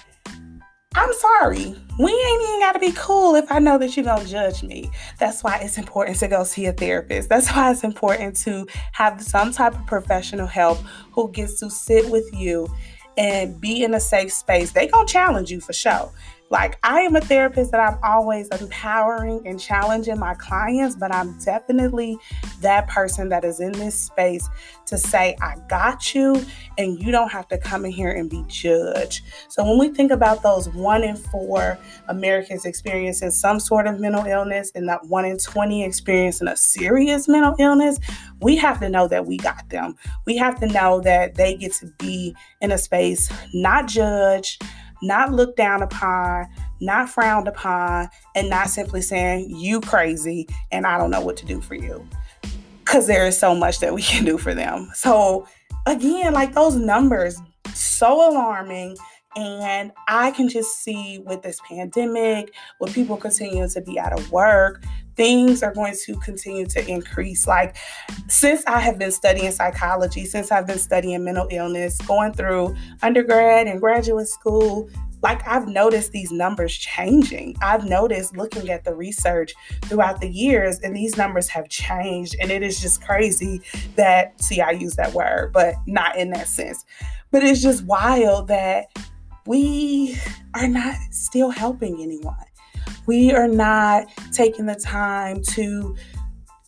I'm 0.97 1.13
sorry. 1.13 1.75
We 1.99 2.11
ain't 2.11 2.43
even 2.43 2.59
got 2.59 2.71
to 2.71 2.79
be 2.79 2.91
cool 2.93 3.35
if 3.35 3.51
I 3.51 3.59
know 3.59 3.77
that 3.77 3.95
you're 3.95 4.03
going 4.03 4.25
to 4.25 4.31
judge 4.31 4.63
me. 4.63 4.89
That's 5.19 5.43
why 5.43 5.59
it's 5.59 5.77
important 5.77 6.17
to 6.17 6.27
go 6.27 6.43
see 6.43 6.65
a 6.65 6.73
therapist. 6.73 7.29
That's 7.29 7.47
why 7.49 7.69
it's 7.69 7.83
important 7.83 8.35
to 8.37 8.65
have 8.93 9.21
some 9.21 9.51
type 9.51 9.75
of 9.75 9.85
professional 9.85 10.47
help 10.47 10.79
who 11.11 11.31
gets 11.31 11.59
to 11.59 11.69
sit 11.69 12.09
with 12.09 12.27
you 12.33 12.67
and 13.15 13.61
be 13.61 13.83
in 13.83 13.93
a 13.93 13.99
safe 13.99 14.33
space. 14.33 14.71
They 14.71 14.87
going 14.87 15.05
to 15.05 15.13
challenge 15.13 15.51
you 15.51 15.61
for 15.61 15.73
sure. 15.73 16.11
Like, 16.49 16.77
I 16.83 17.01
am 17.01 17.15
a 17.15 17.21
therapist 17.21 17.71
that 17.71 17.81
I'm 17.81 17.99
always 18.03 18.47
empowering 18.49 19.41
and 19.45 19.59
challenging 19.59 20.17
my 20.17 20.33
clients, 20.35 20.95
but 20.95 21.13
I'm 21.13 21.37
definitely 21.39 22.17
that 22.61 22.87
person 22.87 23.29
that 23.29 23.43
is 23.43 23.59
in 23.59 23.73
this 23.73 23.99
space 23.99 24.47
to 24.85 24.97
say, 24.97 25.35
I 25.41 25.55
got 25.67 26.15
you, 26.15 26.45
and 26.77 27.01
you 27.01 27.11
don't 27.11 27.29
have 27.31 27.49
to 27.49 27.57
come 27.57 27.83
in 27.83 27.91
here 27.91 28.11
and 28.11 28.29
be 28.29 28.45
judged. 28.47 29.25
So, 29.49 29.63
when 29.65 29.77
we 29.77 29.89
think 29.89 30.11
about 30.11 30.41
those 30.41 30.69
one 30.69 31.03
in 31.03 31.17
four 31.17 31.77
Americans 32.07 32.65
experiencing 32.65 33.31
some 33.31 33.59
sort 33.59 33.85
of 33.85 33.99
mental 33.99 34.25
illness 34.25 34.71
and 34.73 34.87
that 34.87 35.05
one 35.05 35.25
in 35.25 35.37
20 35.37 35.83
experiencing 35.83 36.47
a 36.47 36.55
serious 36.55 37.27
mental 37.27 37.55
illness, 37.59 37.99
we 38.41 38.55
have 38.55 38.79
to 38.79 38.89
know 38.89 39.07
that 39.09 39.25
we 39.25 39.37
got 39.37 39.67
them. 39.69 39.95
We 40.25 40.37
have 40.37 40.59
to 40.61 40.67
know 40.67 41.01
that 41.01 41.35
they 41.35 41.55
get 41.55 41.73
to 41.73 41.87
be 41.99 42.35
in 42.61 42.71
a 42.71 42.77
space 42.77 43.29
not 43.53 43.87
judged 43.87 44.63
not 45.01 45.33
looked 45.33 45.57
down 45.57 45.81
upon, 45.81 46.47
not 46.79 47.09
frowned 47.09 47.47
upon, 47.47 48.09
and 48.35 48.49
not 48.49 48.69
simply 48.69 49.01
saying, 49.01 49.49
you 49.49 49.81
crazy 49.81 50.47
and 50.71 50.85
I 50.85 50.97
don't 50.97 51.11
know 51.11 51.21
what 51.21 51.37
to 51.37 51.45
do 51.45 51.61
for 51.61 51.75
you. 51.75 52.07
Because 52.79 53.07
there 53.07 53.25
is 53.27 53.37
so 53.37 53.53
much 53.53 53.79
that 53.79 53.93
we 53.93 54.01
can 54.01 54.23
do 54.23 54.37
for 54.37 54.53
them. 54.53 54.89
So, 54.93 55.47
again, 55.85 56.33
like 56.33 56.53
those 56.53 56.75
numbers, 56.75 57.37
so 57.73 58.31
alarming. 58.31 58.95
And 59.35 59.91
I 60.07 60.31
can 60.31 60.49
just 60.49 60.81
see 60.81 61.19
with 61.19 61.43
this 61.43 61.59
pandemic, 61.67 62.53
with 62.79 62.93
people 62.95 63.17
continuing 63.17 63.69
to 63.69 63.81
be 63.81 63.99
out 63.99 64.17
of 64.17 64.31
work, 64.31 64.83
things 65.17 65.63
are 65.63 65.73
going 65.73 65.95
to 66.05 66.15
continue 66.17 66.65
to 66.67 66.87
increase. 66.87 67.47
Like, 67.47 67.75
since 68.29 68.63
I 68.67 68.79
have 68.79 68.97
been 68.97 69.11
studying 69.11 69.51
psychology, 69.51 70.25
since 70.25 70.51
I've 70.51 70.67
been 70.67 70.79
studying 70.79 71.23
mental 71.25 71.47
illness, 71.51 71.99
going 72.01 72.33
through 72.33 72.75
undergrad 73.01 73.67
and 73.67 73.81
graduate 73.81 74.27
school, 74.27 74.89
like 75.23 75.45
I've 75.47 75.67
noticed 75.67 76.11
these 76.11 76.31
numbers 76.31 76.77
changing. 76.77 77.55
I've 77.61 77.85
noticed 77.85 78.37
looking 78.37 78.69
at 78.69 78.83
the 78.83 78.93
research 78.93 79.53
throughout 79.85 80.21
the 80.21 80.29
years, 80.29 80.79
and 80.79 80.95
these 80.95 81.17
numbers 81.17 81.49
have 81.49 81.67
changed. 81.69 82.35
And 82.39 82.51
it 82.51 82.61
is 82.61 82.79
just 82.79 83.03
crazy 83.03 83.61
that, 83.95 84.39
see, 84.41 84.61
I 84.61 84.71
use 84.71 84.95
that 84.95 85.13
word, 85.13 85.51
but 85.53 85.73
not 85.87 86.17
in 86.17 86.29
that 86.31 86.47
sense. 86.47 86.85
But 87.31 87.43
it's 87.43 87.61
just 87.61 87.83
wild 87.85 88.47
that 88.49 88.85
we 89.47 90.17
are 90.53 90.67
not 90.67 90.95
still 91.11 91.49
helping 91.49 92.01
anyone 92.01 92.35
we 93.07 93.31
are 93.31 93.47
not 93.47 94.07
taking 94.31 94.65
the 94.65 94.75
time 94.75 95.41
to 95.41 95.95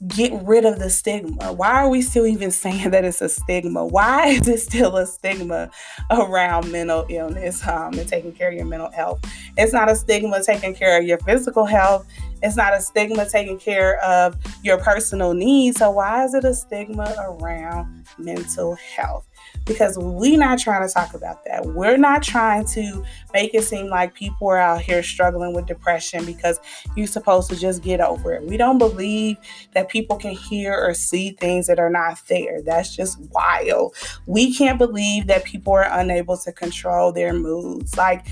get 0.07 0.31
rid 0.43 0.63
of 0.65 0.79
the 0.79 0.89
stigma. 0.89 1.51
Why 1.51 1.73
are 1.73 1.89
we 1.89 2.01
still 2.01 2.25
even 2.25 2.51
saying 2.63 2.91
that 2.91 3.05
it's 3.05 3.21
a 3.21 3.29
stigma? 3.29 3.85
Why 3.85 4.27
is 4.27 4.47
it 4.47 4.59
still 4.61 4.97
a 4.97 5.05
stigma 5.05 5.69
around 6.09 6.71
mental 6.71 7.05
illness 7.09 7.65
um, 7.67 7.93
and 7.99 8.07
taking 8.07 8.31
care 8.31 8.49
of 8.49 8.55
your 8.55 8.65
mental 8.65 8.91
health? 8.91 9.21
It's 9.57 9.73
not 9.73 9.91
a 9.91 9.95
stigma 9.95 10.41
taking 10.43 10.73
care 10.73 10.99
of 10.99 11.05
your 11.05 11.19
physical 11.19 11.65
health. 11.65 12.07
It's 12.41 12.55
not 12.55 12.73
a 12.73 12.81
stigma 12.81 13.27
taking 13.29 13.59
care 13.59 13.99
of 14.03 14.35
your 14.63 14.77
personal 14.77 15.33
needs. 15.33 15.79
So 15.79 15.91
why 15.91 16.23
is 16.23 16.33
it 16.33 16.43
a 16.43 16.53
stigma 16.53 17.15
around 17.19 18.05
mental 18.17 18.75
health? 18.75 19.29
because 19.65 19.97
we're 19.97 20.37
not 20.37 20.59
trying 20.59 20.85
to 20.87 20.93
talk 20.93 21.13
about 21.13 21.45
that. 21.45 21.65
We're 21.65 21.97
not 21.97 22.23
trying 22.23 22.65
to 22.67 23.03
make 23.33 23.53
it 23.53 23.63
seem 23.63 23.87
like 23.87 24.13
people 24.13 24.47
are 24.47 24.57
out 24.57 24.81
here 24.81 25.03
struggling 25.03 25.53
with 25.53 25.67
depression 25.67 26.25
because 26.25 26.59
you're 26.95 27.07
supposed 27.07 27.49
to 27.51 27.55
just 27.55 27.83
get 27.83 28.01
over 28.01 28.33
it. 28.33 28.43
We 28.43 28.57
don't 28.57 28.77
believe 28.77 29.37
that 29.73 29.89
people 29.89 30.17
can 30.17 30.31
hear 30.31 30.73
or 30.73 30.93
see 30.93 31.31
things 31.31 31.67
that 31.67 31.79
are 31.79 31.89
not 31.89 32.19
there. 32.27 32.61
That's 32.61 32.95
just 32.95 33.19
wild. 33.31 33.95
We 34.25 34.53
can't 34.53 34.79
believe 34.79 35.27
that 35.27 35.43
people 35.43 35.73
are 35.73 35.87
unable 35.91 36.37
to 36.37 36.51
control 36.51 37.11
their 37.11 37.33
moods. 37.33 37.95
Like, 37.95 38.25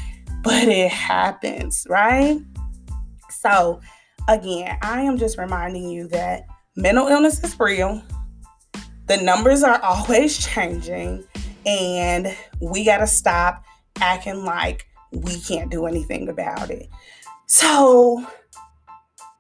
but 0.44 0.68
it 0.68 0.92
happens, 0.92 1.86
right? 1.90 2.40
So, 3.30 3.80
again, 4.28 4.78
I 4.82 5.02
am 5.02 5.18
just 5.18 5.38
reminding 5.38 5.90
you 5.90 6.08
that 6.10 6.46
mental 6.76 7.08
illness 7.08 7.44
is 7.44 7.60
real 7.60 8.02
The 9.08 9.18
numbers 9.18 9.64
are 9.64 9.82
always 9.84 10.46
changing, 10.46 11.24
and 11.66 12.36
we 12.62 12.84
got 12.84 12.98
to 12.98 13.08
stop 13.08 13.64
acting 14.00 14.44
like 14.44 14.86
we 15.12 15.40
can't 15.40 15.72
do 15.72 15.86
anything 15.86 16.30
about 16.30 16.70
it. 16.70 16.88
So, 17.46 18.26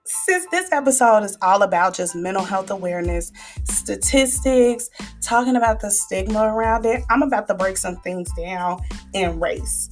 since 0.05 0.45
this 0.51 0.71
episode 0.71 1.23
is 1.23 1.37
all 1.41 1.63
about 1.63 1.93
just 1.93 2.15
mental 2.15 2.43
health 2.43 2.71
awareness, 2.71 3.31
statistics, 3.65 4.89
talking 5.21 5.57
about 5.57 5.81
the 5.81 5.91
stigma 5.91 6.43
around 6.43 6.85
it, 6.85 7.03
I'm 7.09 7.21
about 7.21 7.47
to 7.49 7.53
break 7.53 7.75
some 7.75 7.97
things 7.97 8.31
down 8.37 8.79
in 9.13 9.37
race. 9.39 9.89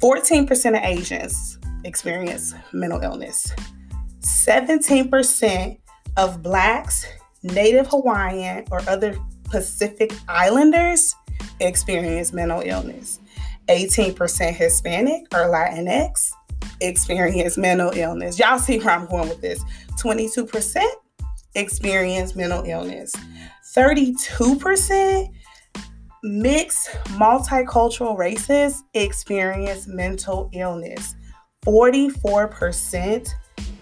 14% 0.00 0.76
of 0.76 0.82
Asians 0.82 1.58
experience 1.84 2.54
mental 2.72 3.00
illness. 3.00 3.52
17% 4.22 5.78
of 6.16 6.42
Blacks, 6.42 7.06
Native 7.42 7.88
Hawaiian, 7.88 8.64
or 8.70 8.80
other 8.88 9.16
Pacific 9.44 10.12
Islanders 10.28 11.14
experience 11.60 12.32
mental 12.32 12.62
illness. 12.64 13.20
18% 13.68 14.54
Hispanic 14.54 15.22
or 15.32 15.50
Latinx 15.50 16.30
experience 16.80 17.56
mental 17.56 17.90
illness. 17.90 18.38
Y'all 18.38 18.58
see 18.58 18.78
where 18.78 18.94
I'm 18.94 19.06
going 19.06 19.28
with 19.28 19.40
this. 19.40 19.62
22% 20.00 20.82
experience 21.54 22.34
mental 22.34 22.64
illness. 22.64 23.14
32% 23.76 25.28
mixed 26.24 26.88
multicultural 27.18 28.16
races 28.16 28.82
experience 28.94 29.86
mental 29.86 30.50
illness. 30.52 31.14
44% 31.64 33.28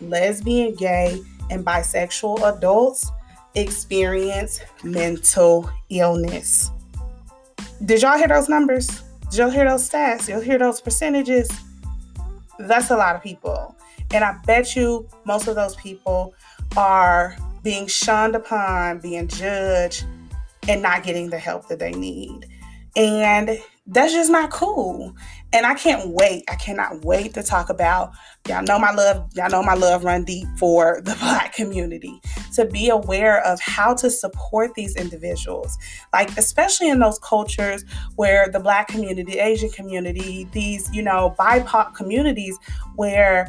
lesbian, 0.00 0.75
gay, 0.75 1.21
and 1.50 1.64
bisexual 1.64 2.57
adults 2.57 3.11
experience 3.54 4.61
mental 4.85 5.71
illness. 5.88 6.71
Did 7.85 8.02
y'all 8.02 8.19
hear 8.19 8.28
those 8.28 8.49
numbers? 8.49 9.02
Did 9.30 9.38
y'all 9.38 9.50
hear 9.50 9.69
those 9.69 9.88
stats? 9.88 10.28
You'll 10.28 10.40
hear 10.40 10.59
those 10.59 10.80
percentages? 10.80 11.50
That's 12.59 12.90
a 12.90 12.97
lot 12.97 13.16
of 13.16 13.23
people. 13.23 13.76
And 14.12 14.25
I 14.25 14.37
bet 14.45 14.76
you 14.76 15.09
most 15.25 15.49
of 15.49 15.54
those 15.54 15.76
people 15.76 16.35
are 16.76 17.37
being 17.62 17.87
shunned 17.87 18.35
upon, 18.35 18.99
being 19.00 19.28
judged, 19.28 20.04
and 20.69 20.83
not 20.83 21.02
getting 21.02 21.30
the 21.30 21.38
help 21.38 21.69
that 21.69 21.78
they 21.78 21.92
need. 21.92 22.47
And 22.97 23.59
that's 23.87 24.12
just 24.12 24.30
not 24.30 24.50
cool. 24.50 25.14
And 25.52 25.66
I 25.66 25.75
can't 25.75 26.11
wait. 26.11 26.45
I 26.49 26.54
cannot 26.54 27.04
wait 27.04 27.35
to 27.35 27.42
talk 27.42 27.71
about 27.71 28.12
y'all 28.49 28.62
know 28.62 28.78
my 28.78 28.92
love, 28.92 29.28
y'all 29.35 29.50
know 29.50 29.62
my 29.62 29.75
love 29.75 30.04
run 30.04 30.25
deep 30.25 30.47
for 30.59 31.00
the 31.04 31.16
black 31.16 31.52
community. 31.52 32.21
To 32.54 32.64
be 32.64 32.88
aware 32.88 33.45
of 33.45 33.61
how 33.61 33.95
to 33.95 34.11
support 34.11 34.75
these 34.75 34.97
individuals. 34.97 35.76
Like 36.12 36.37
especially 36.37 36.88
in 36.88 36.99
those 36.99 37.19
cultures 37.19 37.85
where 38.16 38.49
the 38.49 38.61
black 38.61 38.88
community, 38.88 39.38
Asian 39.38 39.71
community, 39.71 40.49
these, 40.52 40.92
you 40.95 41.02
know, 41.02 41.35
BIPOC 41.38 41.95
communities 41.95 42.59
where 42.97 43.49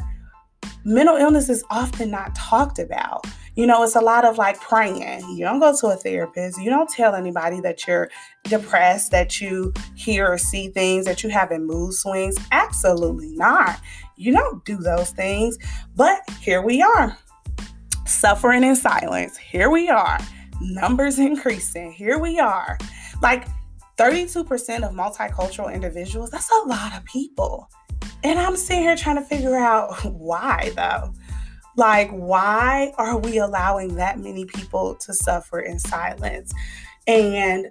mental 0.84 1.16
illness 1.16 1.48
is 1.48 1.64
often 1.70 2.10
not 2.10 2.34
talked 2.34 2.78
about. 2.78 3.26
You 3.54 3.66
know, 3.66 3.82
it's 3.82 3.96
a 3.96 4.00
lot 4.00 4.24
of 4.24 4.38
like 4.38 4.58
praying. 4.60 5.28
You 5.36 5.44
don't 5.44 5.60
go 5.60 5.76
to 5.76 5.88
a 5.88 5.96
therapist. 5.96 6.60
You 6.60 6.70
don't 6.70 6.88
tell 6.88 7.14
anybody 7.14 7.60
that 7.60 7.86
you're 7.86 8.10
depressed, 8.44 9.10
that 9.10 9.40
you 9.40 9.74
hear 9.94 10.26
or 10.26 10.38
see 10.38 10.68
things, 10.68 11.04
that 11.04 11.22
you 11.22 11.28
having 11.28 11.66
mood 11.66 11.92
swings. 11.92 12.36
Absolutely 12.50 13.32
not. 13.32 13.78
You 14.16 14.32
don't 14.32 14.64
do 14.64 14.78
those 14.78 15.10
things. 15.10 15.58
But 15.94 16.20
here 16.40 16.62
we 16.62 16.80
are, 16.80 17.18
suffering 18.06 18.64
in 18.64 18.74
silence. 18.74 19.36
Here 19.36 19.68
we 19.68 19.90
are, 19.90 20.18
numbers 20.60 21.18
increasing. 21.18 21.92
Here 21.92 22.18
we 22.18 22.38
are. 22.38 22.78
Like 23.20 23.46
32% 23.98 24.44
of 24.82 24.94
multicultural 24.94 25.72
individuals, 25.72 26.30
that's 26.30 26.50
a 26.50 26.68
lot 26.68 26.96
of 26.96 27.04
people. 27.04 27.68
And 28.24 28.38
I'm 28.38 28.56
sitting 28.56 28.82
here 28.82 28.96
trying 28.96 29.16
to 29.16 29.22
figure 29.22 29.56
out 29.56 30.04
why, 30.04 30.72
though. 30.74 31.12
Like, 31.76 32.10
why 32.10 32.92
are 32.98 33.18
we 33.18 33.38
allowing 33.38 33.96
that 33.96 34.18
many 34.18 34.44
people 34.44 34.94
to 34.96 35.14
suffer 35.14 35.60
in 35.60 35.78
silence? 35.78 36.52
And 37.06 37.70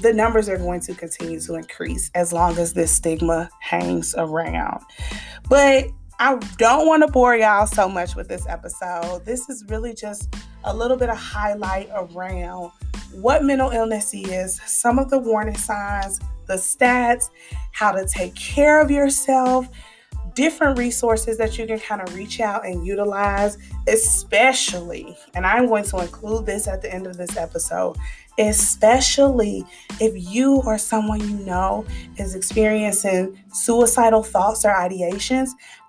the 0.00 0.12
numbers 0.12 0.48
are 0.48 0.58
going 0.58 0.80
to 0.80 0.94
continue 0.94 1.40
to 1.40 1.54
increase 1.54 2.10
as 2.14 2.32
long 2.32 2.58
as 2.58 2.74
this 2.74 2.90
stigma 2.92 3.48
hangs 3.60 4.14
around. 4.16 4.82
But 5.48 5.86
I 6.18 6.36
don't 6.58 6.86
want 6.86 7.02
to 7.06 7.12
bore 7.12 7.36
y'all 7.36 7.66
so 7.66 7.88
much 7.88 8.14
with 8.14 8.28
this 8.28 8.46
episode. 8.46 9.24
This 9.24 9.48
is 9.48 9.64
really 9.68 9.94
just 9.94 10.34
a 10.64 10.74
little 10.74 10.96
bit 10.96 11.08
of 11.08 11.16
highlight 11.16 11.88
around 11.94 12.72
what 13.12 13.44
mental 13.44 13.70
illness 13.70 14.12
is, 14.12 14.60
some 14.66 14.98
of 14.98 15.10
the 15.10 15.18
warning 15.18 15.56
signs, 15.56 16.18
the 16.46 16.54
stats, 16.54 17.30
how 17.72 17.92
to 17.92 18.06
take 18.06 18.34
care 18.34 18.80
of 18.80 18.90
yourself, 18.90 19.68
different 20.36 20.78
resources 20.78 21.38
that 21.38 21.58
you 21.58 21.66
can 21.66 21.80
kind 21.80 22.00
of 22.00 22.14
reach 22.14 22.38
out 22.40 22.64
and 22.64 22.86
utilize, 22.86 23.58
especially, 23.88 25.16
and 25.34 25.44
I'm 25.44 25.66
going 25.66 25.84
to 25.84 25.98
include 25.98 26.46
this 26.46 26.68
at 26.68 26.82
the 26.82 26.94
end 26.94 27.06
of 27.08 27.16
this 27.16 27.36
episode, 27.36 27.96
especially 28.38 29.64
if 29.98 30.12
you 30.14 30.62
or 30.66 30.78
someone 30.78 31.20
you 31.20 31.38
know 31.44 31.84
is 32.18 32.36
experiencing 32.36 33.36
suicidal 33.52 34.22
thoughts 34.22 34.64
or 34.64 34.70
ideations. 34.70 35.48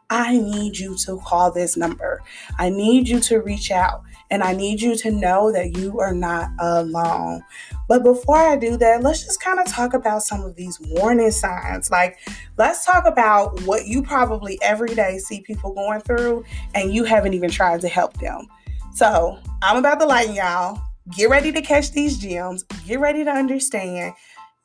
I 0.10 0.38
need 0.38 0.78
you 0.78 0.96
to 1.00 1.20
call 1.26 1.52
this 1.52 1.76
number. 1.76 2.24
I 2.58 2.70
need 2.70 3.10
you 3.10 3.20
to 3.20 3.42
reach 3.42 3.72
out. 3.72 4.04
And 4.30 4.44
I 4.44 4.54
need 4.54 4.82
you 4.82 4.96
to 4.98 5.12
know 5.12 5.52
that 5.52 5.78
you 5.78 6.00
are 6.00 6.14
not 6.14 6.50
alone. 6.60 7.44
But 7.88 8.04
before 8.04 8.38
I 8.38 8.58
do 8.58 8.78
that, 8.78 9.02
let's 9.02 9.24
just 9.24 9.42
kind 9.42 9.60
of 9.60 9.68
talk 9.68 9.94
about 9.94 10.24
some 10.24 10.44
of 10.44 10.56
these 10.56 10.80
warning 10.82 11.32
signs. 11.32 11.90
Like, 11.90 12.20
let's 12.58 12.86
talk 12.86 13.06
about 13.06 13.62
what 13.64 13.86
you 13.86 14.04
probably 14.04 14.60
every 14.62 14.94
day 14.94 15.18
see 15.18 15.42
people 15.42 15.74
going 15.74 16.02
through 16.02 16.44
and 16.76 16.94
you 16.94 17.04
haven't 17.06 17.34
even 17.34 17.50
tried 17.50 17.82
to 17.82 17.88
help 17.88 18.18
them. 18.20 18.48
So, 18.94 19.40
I'm 19.62 19.78
about 19.78 20.00
to 20.02 20.06
lighten 20.06 20.36
y'all. 20.36 20.82
Get 21.16 21.30
ready 21.30 21.52
to 21.54 21.62
catch 21.62 21.92
these 21.92 22.18
gems. 22.18 22.64
Get 22.86 23.00
ready 23.00 23.24
to 23.24 23.32
understand. 23.32 24.14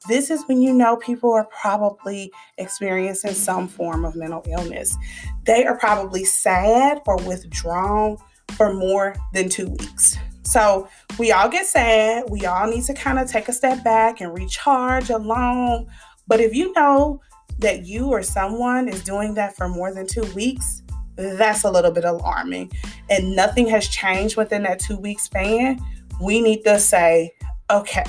This 0.08 0.30
is 0.30 0.42
when 0.48 0.60
you 0.60 0.74
know 0.74 0.96
people 0.96 1.30
are 1.32 1.44
probably 1.44 2.32
experiencing 2.58 3.34
some 3.34 3.68
form 3.68 4.04
of 4.04 4.16
mental 4.16 4.44
illness. 4.50 4.96
They 5.44 5.64
are 5.64 5.78
probably 5.78 6.24
sad 6.24 7.00
or 7.06 7.16
withdrawn 7.18 8.16
for 8.52 8.72
more 8.72 9.16
than 9.32 9.48
two 9.48 9.68
weeks. 9.70 10.16
So 10.44 10.88
we 11.18 11.32
all 11.32 11.48
get 11.48 11.66
sad. 11.66 12.24
We 12.28 12.44
all 12.46 12.68
need 12.68 12.84
to 12.84 12.94
kind 12.94 13.18
of 13.18 13.30
take 13.30 13.48
a 13.48 13.52
step 13.52 13.82
back 13.82 14.20
and 14.20 14.34
recharge 14.34 15.10
alone. 15.10 15.86
But 16.26 16.40
if 16.40 16.54
you 16.54 16.72
know 16.72 17.20
that 17.58 17.86
you 17.86 18.06
or 18.08 18.22
someone 18.22 18.88
is 18.88 19.02
doing 19.02 19.34
that 19.34 19.56
for 19.56 19.68
more 19.68 19.94
than 19.94 20.06
two 20.06 20.24
weeks, 20.34 20.82
that's 21.16 21.64
a 21.64 21.70
little 21.70 21.90
bit 21.90 22.04
alarming. 22.04 22.72
And 23.08 23.36
nothing 23.36 23.66
has 23.68 23.88
changed 23.88 24.36
within 24.36 24.62
that 24.64 24.80
two 24.80 24.96
week 24.96 25.20
span. 25.20 25.78
We 26.20 26.40
need 26.40 26.64
to 26.64 26.78
say, 26.78 27.32
okay, 27.70 28.04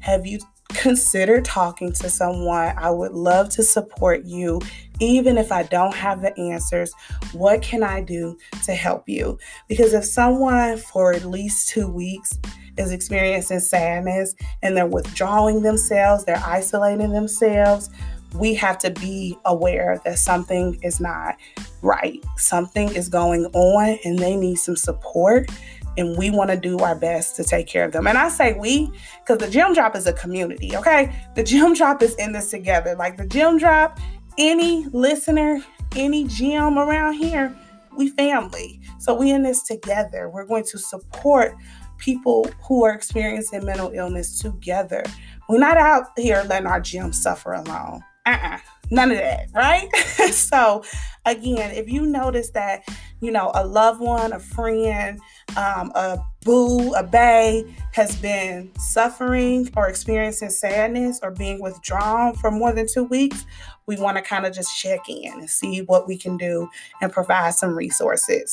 have 0.00 0.26
you 0.26 0.38
consider 0.68 1.40
talking 1.40 1.92
to 1.92 2.10
someone. 2.10 2.74
I 2.76 2.90
would 2.90 3.12
love 3.12 3.48
to 3.50 3.62
support 3.62 4.24
you, 4.24 4.60
even 5.00 5.38
if 5.38 5.52
I 5.52 5.64
don't 5.64 5.94
have 5.94 6.22
the 6.22 6.38
answers. 6.38 6.92
What 7.32 7.62
can 7.62 7.82
I 7.82 8.00
do 8.00 8.36
to 8.64 8.74
help 8.74 9.08
you? 9.08 9.38
Because 9.68 9.92
if 9.92 10.04
someone 10.04 10.76
for 10.76 11.12
at 11.12 11.24
least 11.24 11.68
two 11.68 11.88
weeks 11.88 12.38
is 12.76 12.92
experiencing 12.92 13.60
sadness 13.60 14.34
and 14.62 14.76
they're 14.76 14.86
withdrawing 14.86 15.62
themselves, 15.62 16.24
they're 16.24 16.42
isolating 16.44 17.12
themselves, 17.12 17.90
we 18.34 18.54
have 18.54 18.78
to 18.78 18.90
be 18.90 19.36
aware 19.44 20.00
that 20.04 20.18
something 20.18 20.78
is 20.82 21.00
not 21.00 21.36
right. 21.82 22.22
Something 22.36 22.94
is 22.94 23.08
going 23.08 23.46
on 23.46 23.98
and 24.04 24.18
they 24.18 24.36
need 24.36 24.56
some 24.56 24.76
support 24.76 25.50
and 25.96 26.16
we 26.16 26.30
want 26.30 26.50
to 26.50 26.56
do 26.56 26.78
our 26.78 26.94
best 26.94 27.36
to 27.36 27.44
take 27.44 27.66
care 27.66 27.84
of 27.84 27.92
them. 27.92 28.06
And 28.06 28.18
I 28.18 28.28
say 28.28 28.54
we 28.54 28.90
because 29.20 29.38
the 29.38 29.50
gem 29.50 29.74
drop 29.74 29.96
is 29.96 30.06
a 30.06 30.12
community, 30.12 30.76
okay? 30.76 31.14
The 31.34 31.42
gem 31.42 31.74
drop 31.74 32.02
is 32.02 32.14
in 32.16 32.32
this 32.32 32.50
together. 32.50 32.94
Like 32.94 33.16
the 33.16 33.26
gem 33.26 33.58
drop, 33.58 33.98
any 34.38 34.86
listener, 34.86 35.60
any 35.94 36.24
gym 36.24 36.78
around 36.78 37.14
here, 37.14 37.56
we 37.96 38.08
family. 38.10 38.80
So 38.98 39.14
we 39.14 39.30
in 39.30 39.42
this 39.42 39.62
together. 39.62 40.28
We're 40.28 40.46
going 40.46 40.64
to 40.64 40.78
support 40.78 41.54
people 41.98 42.50
who 42.66 42.84
are 42.84 42.92
experiencing 42.92 43.64
mental 43.64 43.90
illness 43.92 44.38
together. 44.38 45.02
We're 45.48 45.58
not 45.58 45.76
out 45.76 46.06
here 46.16 46.44
letting 46.48 46.66
our 46.66 46.80
gym 46.80 47.12
suffer 47.12 47.52
alone. 47.52 48.02
Uh-uh. 48.26 48.58
None 48.90 49.12
of 49.12 49.18
that, 49.18 49.48
right? 49.54 49.94
so 50.30 50.84
again, 51.24 51.72
if 51.72 51.88
you 51.88 52.06
notice 52.06 52.50
that, 52.50 52.84
you 53.20 53.30
know, 53.30 53.50
a 53.54 53.66
loved 53.66 54.00
one, 54.00 54.32
a 54.32 54.38
friend, 54.38 55.20
um, 55.56 55.92
a 55.94 56.18
boo, 56.44 56.92
a 56.94 57.02
bay 57.02 57.64
has 57.92 58.16
been 58.16 58.70
suffering 58.78 59.70
or 59.76 59.88
experiencing 59.88 60.50
sadness 60.50 61.20
or 61.22 61.30
being 61.30 61.60
withdrawn 61.60 62.34
for 62.34 62.50
more 62.50 62.72
than 62.72 62.86
two 62.86 63.04
weeks, 63.04 63.46
we 63.86 63.96
want 63.96 64.16
to 64.16 64.22
kind 64.22 64.44
of 64.44 64.52
just 64.52 64.76
check 64.78 65.08
in 65.08 65.32
and 65.32 65.48
see 65.48 65.82
what 65.82 66.06
we 66.06 66.18
can 66.18 66.36
do 66.36 66.68
and 67.00 67.12
provide 67.12 67.54
some 67.54 67.74
resources. 67.74 68.52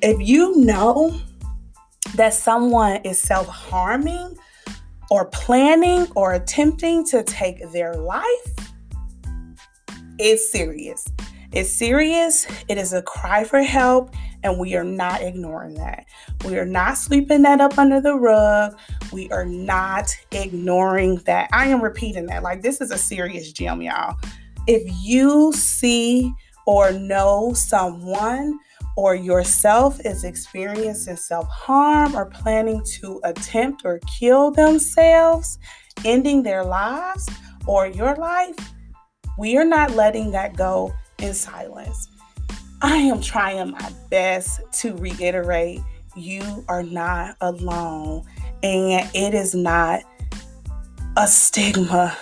If 0.00 0.20
you 0.20 0.56
know 0.56 1.20
that 2.14 2.32
someone 2.34 2.96
is 3.04 3.18
self 3.18 3.48
harming, 3.48 4.36
or 5.10 5.26
planning 5.26 6.06
or 6.14 6.34
attempting 6.34 7.04
to 7.06 7.22
take 7.22 7.70
their 7.72 7.94
life, 7.94 8.24
it's 10.18 10.50
serious. 10.50 11.06
It's 11.52 11.70
serious. 11.70 12.46
It 12.68 12.76
is 12.76 12.92
a 12.92 13.02
cry 13.02 13.44
for 13.44 13.62
help, 13.62 14.14
and 14.42 14.58
we 14.58 14.74
are 14.76 14.84
not 14.84 15.22
ignoring 15.22 15.74
that. 15.74 16.06
We 16.44 16.58
are 16.58 16.66
not 16.66 16.96
sweeping 16.98 17.42
that 17.42 17.60
up 17.60 17.78
under 17.78 18.00
the 18.00 18.14
rug. 18.14 18.78
We 19.12 19.30
are 19.30 19.44
not 19.44 20.10
ignoring 20.32 21.16
that. 21.26 21.48
I 21.52 21.68
am 21.68 21.82
repeating 21.82 22.26
that. 22.26 22.42
Like, 22.42 22.62
this 22.62 22.80
is 22.80 22.90
a 22.90 22.98
serious 22.98 23.52
gem, 23.52 23.82
y'all. 23.82 24.16
If 24.66 24.82
you 25.02 25.52
see 25.52 26.32
or 26.66 26.92
know 26.92 27.52
someone 27.54 28.58
or 28.96 29.14
yourself 29.14 30.00
is 30.04 30.24
experiencing 30.24 31.16
self 31.16 31.48
harm 31.48 32.14
or 32.14 32.26
planning 32.26 32.82
to 32.98 33.20
attempt 33.24 33.82
or 33.84 34.00
kill 34.18 34.50
themselves, 34.50 35.58
ending 36.04 36.42
their 36.42 36.64
lives 36.64 37.28
or 37.66 37.86
your 37.86 38.14
life, 38.16 38.56
we 39.38 39.56
are 39.56 39.64
not 39.64 39.92
letting 39.92 40.32
that 40.32 40.56
go 40.56 40.92
in 41.20 41.32
silence. 41.32 42.07
I 42.80 42.96
am 42.96 43.20
trying 43.20 43.72
my 43.72 43.92
best 44.08 44.60
to 44.80 44.94
reiterate 44.96 45.80
you 46.16 46.64
are 46.68 46.82
not 46.82 47.36
alone, 47.40 48.24
and 48.62 49.08
it 49.14 49.34
is 49.34 49.54
not 49.54 50.00
a 51.16 51.26
stigma 51.26 52.16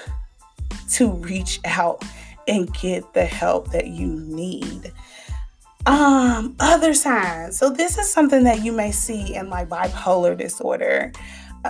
to 0.91 1.11
reach 1.11 1.61
out 1.65 2.03
and 2.49 2.73
get 2.75 3.13
the 3.13 3.25
help 3.25 3.71
that 3.73 3.89
you 3.89 4.07
need. 4.07 4.93
Um, 5.87 6.57
other 6.59 6.95
signs. 6.95 7.59
So 7.59 7.71
this 7.71 7.99
is 7.99 8.11
something 8.11 8.45
that 8.45 8.65
you 8.65 8.73
may 8.73 8.93
see 8.93 9.35
in 9.35 9.51
like 9.51 9.69
bipolar 9.69 10.37
disorder. 10.37 11.13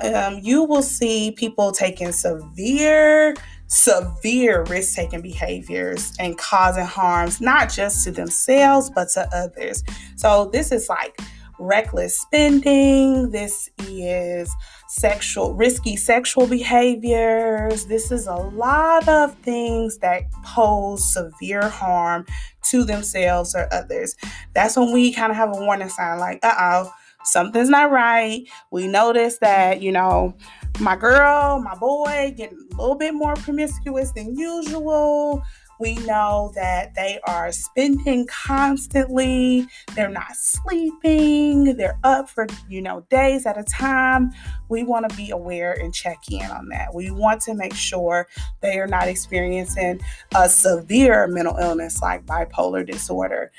Um, 0.02 0.38
you 0.42 0.62
will 0.62 0.82
see 0.82 1.32
people 1.32 1.72
taking 1.72 2.12
severe 2.12 3.34
severe 3.68 4.64
risk 4.64 4.94
taking 4.94 5.20
behaviors 5.20 6.12
and 6.18 6.38
causing 6.38 6.84
harms 6.84 7.40
not 7.40 7.70
just 7.70 8.04
to 8.04 8.10
themselves 8.10 8.90
but 8.90 9.08
to 9.10 9.28
others. 9.34 9.82
So, 10.16 10.50
this 10.52 10.72
is 10.72 10.88
like 10.88 11.18
reckless 11.58 12.18
spending, 12.18 13.30
this 13.30 13.70
is 13.88 14.54
sexual 14.88 15.54
risky 15.54 15.96
sexual 15.96 16.46
behaviors. 16.46 17.86
This 17.86 18.12
is 18.12 18.26
a 18.26 18.34
lot 18.34 19.08
of 19.08 19.34
things 19.38 19.98
that 19.98 20.30
pose 20.44 21.12
severe 21.12 21.68
harm 21.68 22.26
to 22.64 22.84
themselves 22.84 23.54
or 23.54 23.68
others. 23.72 24.14
That's 24.54 24.76
when 24.76 24.92
we 24.92 25.12
kind 25.12 25.30
of 25.30 25.36
have 25.36 25.50
a 25.50 25.60
warning 25.60 25.88
sign 25.88 26.18
like, 26.18 26.38
uh 26.42 26.54
oh, 26.58 26.92
something's 27.24 27.68
not 27.68 27.90
right. 27.90 28.44
We 28.70 28.86
notice 28.86 29.38
that, 29.38 29.82
you 29.82 29.92
know, 29.92 30.36
my 30.80 30.96
girl, 30.96 31.60
my 31.60 31.74
boy 31.74 32.34
getting 32.36 32.58
a 32.72 32.76
little 32.76 32.96
bit 32.96 33.14
more 33.14 33.34
promiscuous 33.34 34.12
than 34.12 34.36
usual. 34.36 35.42
We 35.78 35.96
know 36.06 36.52
that 36.54 36.94
they 36.94 37.20
are 37.26 37.52
spending 37.52 38.26
constantly. 38.26 39.66
They're 39.94 40.08
not 40.08 40.34
sleeping. 40.34 41.76
They're 41.76 41.98
up 42.02 42.30
for, 42.30 42.46
you 42.68 42.80
know, 42.80 43.04
days 43.10 43.44
at 43.44 43.58
a 43.58 43.62
time. 43.62 44.30
We 44.68 44.84
want 44.84 45.08
to 45.08 45.16
be 45.16 45.30
aware 45.30 45.72
and 45.72 45.92
check 45.92 46.22
in 46.30 46.50
on 46.50 46.68
that. 46.70 46.94
We 46.94 47.10
want 47.10 47.42
to 47.42 47.54
make 47.54 47.74
sure 47.74 48.26
they 48.62 48.78
are 48.78 48.86
not 48.86 49.08
experiencing 49.08 50.00
a 50.34 50.48
severe 50.48 51.26
mental 51.26 51.56
illness 51.58 52.00
like 52.00 52.24
bipolar 52.24 52.86
disorder. 52.86 53.52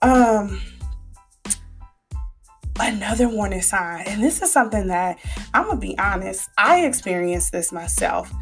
Um, 0.00 0.60
another 2.80 3.28
warning 3.28 3.62
sign, 3.62 4.04
and 4.06 4.22
this 4.22 4.42
is 4.42 4.52
something 4.52 4.88
that 4.88 5.18
I'm 5.54 5.66
gonna 5.66 5.80
be 5.80 5.98
honest, 5.98 6.48
I 6.58 6.84
experienced 6.84 7.52
this 7.52 7.72
myself. 7.72 8.32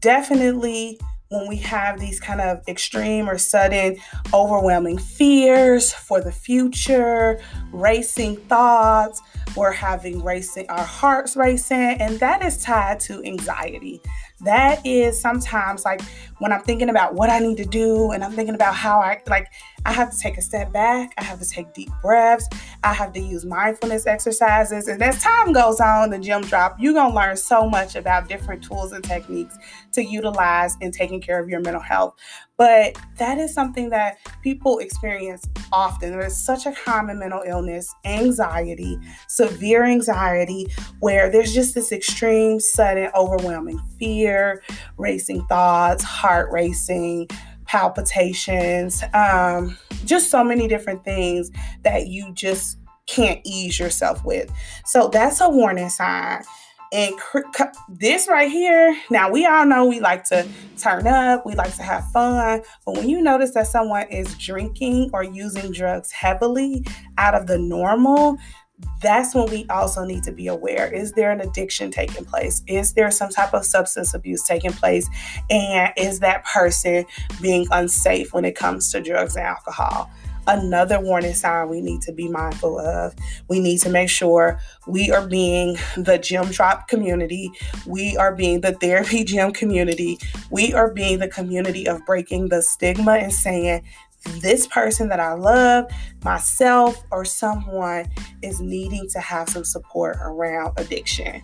Definitely 0.00 0.98
when 1.28 1.48
we 1.48 1.56
have 1.56 1.98
these 1.98 2.20
kind 2.20 2.40
of 2.40 2.60
extreme 2.68 3.28
or 3.28 3.38
sudden 3.38 3.96
overwhelming 4.32 4.98
fears 4.98 5.92
for 5.92 6.20
the 6.20 6.30
future, 6.30 7.40
racing 7.72 8.36
thoughts, 8.36 9.20
we're 9.56 9.72
having 9.72 10.22
racing 10.22 10.68
our 10.68 10.84
hearts 10.84 11.36
racing, 11.36 12.00
and 12.00 12.18
that 12.20 12.44
is 12.44 12.62
tied 12.62 13.00
to 13.00 13.22
anxiety 13.24 14.00
that 14.40 14.84
is 14.84 15.20
sometimes 15.20 15.84
like 15.84 16.02
when 16.38 16.52
I'm 16.52 16.62
thinking 16.62 16.90
about 16.90 17.14
what 17.14 17.30
I 17.30 17.38
need 17.38 17.56
to 17.58 17.64
do 17.64 18.10
and 18.10 18.24
I'm 18.24 18.32
thinking 18.32 18.54
about 18.54 18.74
how 18.74 19.00
I 19.00 19.22
like 19.28 19.48
I 19.86 19.92
have 19.92 20.10
to 20.10 20.18
take 20.18 20.38
a 20.38 20.42
step 20.42 20.72
back, 20.72 21.12
I 21.18 21.24
have 21.24 21.40
to 21.40 21.48
take 21.48 21.72
deep 21.74 21.90
breaths, 22.02 22.48
I 22.82 22.92
have 22.94 23.12
to 23.12 23.20
use 23.20 23.44
mindfulness 23.44 24.06
exercises. 24.06 24.88
And 24.88 25.02
as 25.02 25.22
time 25.22 25.52
goes 25.52 25.78
on, 25.80 26.10
the 26.10 26.18
gem 26.18 26.42
drop, 26.42 26.76
you're 26.78 26.94
gonna 26.94 27.14
learn 27.14 27.36
so 27.36 27.68
much 27.68 27.94
about 27.94 28.28
different 28.28 28.64
tools 28.64 28.92
and 28.92 29.04
techniques 29.04 29.56
to 29.92 30.04
utilize 30.04 30.76
in 30.80 30.90
taking 30.90 31.20
care 31.20 31.40
of 31.40 31.48
your 31.48 31.60
mental 31.60 31.82
health. 31.82 32.14
But 32.56 32.96
that 33.18 33.38
is 33.38 33.52
something 33.52 33.90
that 33.90 34.18
people 34.42 34.78
experience 34.78 35.44
often. 35.72 36.12
There's 36.12 36.36
such 36.36 36.66
a 36.66 36.72
common 36.72 37.18
mental 37.18 37.42
illness, 37.44 37.92
anxiety, 38.04 38.98
severe 39.28 39.84
anxiety, 39.84 40.66
where 41.00 41.30
there's 41.30 41.52
just 41.52 41.74
this 41.74 41.90
extreme, 41.90 42.60
sudden, 42.60 43.10
overwhelming 43.16 43.80
fear, 43.98 44.62
racing 44.98 45.44
thoughts, 45.46 46.04
heart 46.04 46.52
racing, 46.52 47.28
palpitations, 47.66 49.02
um, 49.14 49.76
just 50.04 50.30
so 50.30 50.44
many 50.44 50.68
different 50.68 51.04
things 51.04 51.50
that 51.82 52.06
you 52.06 52.32
just 52.34 52.78
can't 53.06 53.40
ease 53.44 53.78
yourself 53.78 54.24
with. 54.24 54.50
So 54.84 55.08
that's 55.08 55.40
a 55.40 55.48
warning 55.48 55.88
sign. 55.88 56.42
And 56.92 57.14
this 57.88 58.28
right 58.28 58.50
here, 58.50 58.96
now 59.10 59.30
we 59.30 59.46
all 59.46 59.66
know 59.66 59.86
we 59.86 60.00
like 60.00 60.24
to 60.24 60.46
turn 60.78 61.06
up, 61.06 61.44
we 61.44 61.54
like 61.54 61.74
to 61.76 61.82
have 61.82 62.10
fun, 62.12 62.62
but 62.84 62.96
when 62.96 63.08
you 63.08 63.20
notice 63.20 63.52
that 63.52 63.66
someone 63.66 64.06
is 64.08 64.36
drinking 64.38 65.10
or 65.12 65.22
using 65.22 65.72
drugs 65.72 66.12
heavily 66.12 66.84
out 67.18 67.34
of 67.34 67.46
the 67.46 67.58
normal, 67.58 68.38
that's 69.00 69.34
when 69.34 69.48
we 69.50 69.66
also 69.70 70.04
need 70.04 70.22
to 70.24 70.32
be 70.32 70.48
aware 70.48 70.92
is 70.92 71.12
there 71.12 71.30
an 71.30 71.40
addiction 71.40 71.90
taking 71.90 72.24
place? 72.24 72.62
Is 72.66 72.94
there 72.94 73.10
some 73.10 73.30
type 73.30 73.54
of 73.54 73.64
substance 73.64 74.14
abuse 74.14 74.42
taking 74.42 74.72
place? 74.72 75.08
And 75.50 75.92
is 75.96 76.20
that 76.20 76.44
person 76.44 77.06
being 77.40 77.66
unsafe 77.70 78.32
when 78.32 78.44
it 78.44 78.56
comes 78.56 78.90
to 78.92 79.00
drugs 79.00 79.36
and 79.36 79.46
alcohol 79.46 80.10
another 80.46 81.00
warning 81.00 81.34
sign 81.34 81.68
we 81.68 81.80
need 81.80 82.02
to 82.02 82.12
be 82.12 82.28
mindful 82.28 82.78
of. 82.78 83.14
We 83.48 83.60
need 83.60 83.78
to 83.80 83.90
make 83.90 84.08
sure 84.08 84.60
we 84.86 85.10
are 85.10 85.26
being 85.26 85.76
the 85.96 86.18
gem 86.18 86.50
drop 86.50 86.88
community. 86.88 87.50
We 87.86 88.16
are 88.16 88.34
being 88.34 88.60
the 88.60 88.72
therapy 88.72 89.24
gem 89.24 89.52
community. 89.52 90.18
We 90.50 90.72
are 90.72 90.92
being 90.92 91.18
the 91.18 91.28
community 91.28 91.86
of 91.86 92.04
breaking 92.06 92.48
the 92.48 92.62
stigma 92.62 93.12
and 93.12 93.32
saying, 93.32 93.84
this 94.38 94.66
person 94.66 95.10
that 95.10 95.20
I 95.20 95.34
love, 95.34 95.90
myself, 96.24 97.04
or 97.10 97.26
someone 97.26 98.06
is 98.40 98.58
needing 98.58 99.06
to 99.10 99.20
have 99.20 99.50
some 99.50 99.64
support 99.64 100.16
around 100.22 100.72
addiction 100.78 101.42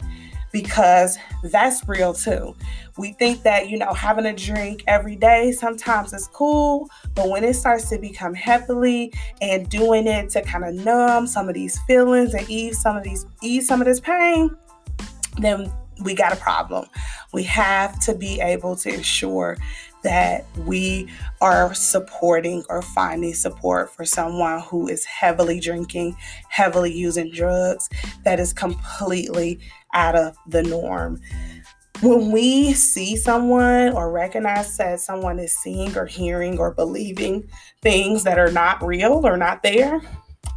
because 0.52 1.18
that's 1.44 1.86
real 1.88 2.12
too. 2.12 2.54
We 2.98 3.12
think 3.12 3.42
that, 3.42 3.68
you 3.68 3.78
know, 3.78 3.92
having 3.92 4.26
a 4.26 4.34
drink 4.34 4.84
every 4.86 5.16
day 5.16 5.52
sometimes 5.52 6.12
is 6.12 6.28
cool, 6.32 6.88
but 7.14 7.28
when 7.28 7.44
it 7.44 7.54
starts 7.54 7.88
to 7.90 7.98
become 7.98 8.34
heavily 8.34 9.12
and 9.40 9.68
doing 9.68 10.06
it 10.06 10.30
to 10.30 10.42
kind 10.42 10.64
of 10.64 10.74
numb 10.74 11.26
some 11.26 11.48
of 11.48 11.54
these 11.54 11.78
feelings 11.86 12.34
and 12.34 12.48
ease 12.50 12.80
some 12.80 12.96
of 12.96 13.04
these 13.04 13.26
ease 13.42 13.66
some 13.66 13.80
of 13.80 13.86
this 13.86 14.00
pain, 14.00 14.50
then 15.38 15.72
we 16.02 16.14
got 16.14 16.32
a 16.32 16.36
problem. 16.36 16.86
We 17.32 17.42
have 17.44 17.98
to 18.00 18.14
be 18.14 18.40
able 18.40 18.76
to 18.76 18.92
ensure 18.92 19.56
that 20.02 20.46
we 20.66 21.08
are 21.40 21.74
supporting 21.74 22.64
or 22.68 22.82
finding 22.82 23.34
support 23.34 23.90
for 23.90 24.04
someone 24.04 24.60
who 24.60 24.88
is 24.88 25.04
heavily 25.04 25.60
drinking, 25.60 26.16
heavily 26.48 26.92
using 26.92 27.30
drugs, 27.30 27.88
that 28.24 28.40
is 28.40 28.52
completely 28.52 29.60
out 29.94 30.16
of 30.16 30.36
the 30.46 30.62
norm. 30.62 31.20
When 32.00 32.32
we 32.32 32.72
see 32.72 33.14
someone 33.16 33.92
or 33.92 34.10
recognize 34.10 34.74
that 34.78 35.00
someone 35.00 35.38
is 35.38 35.54
seeing 35.58 35.96
or 35.98 36.06
hearing 36.06 36.58
or 36.58 36.72
believing 36.72 37.46
things 37.82 38.24
that 38.24 38.38
are 38.38 38.50
not 38.50 38.82
real 38.82 39.26
or 39.26 39.36
not 39.36 39.62
there, 39.62 40.00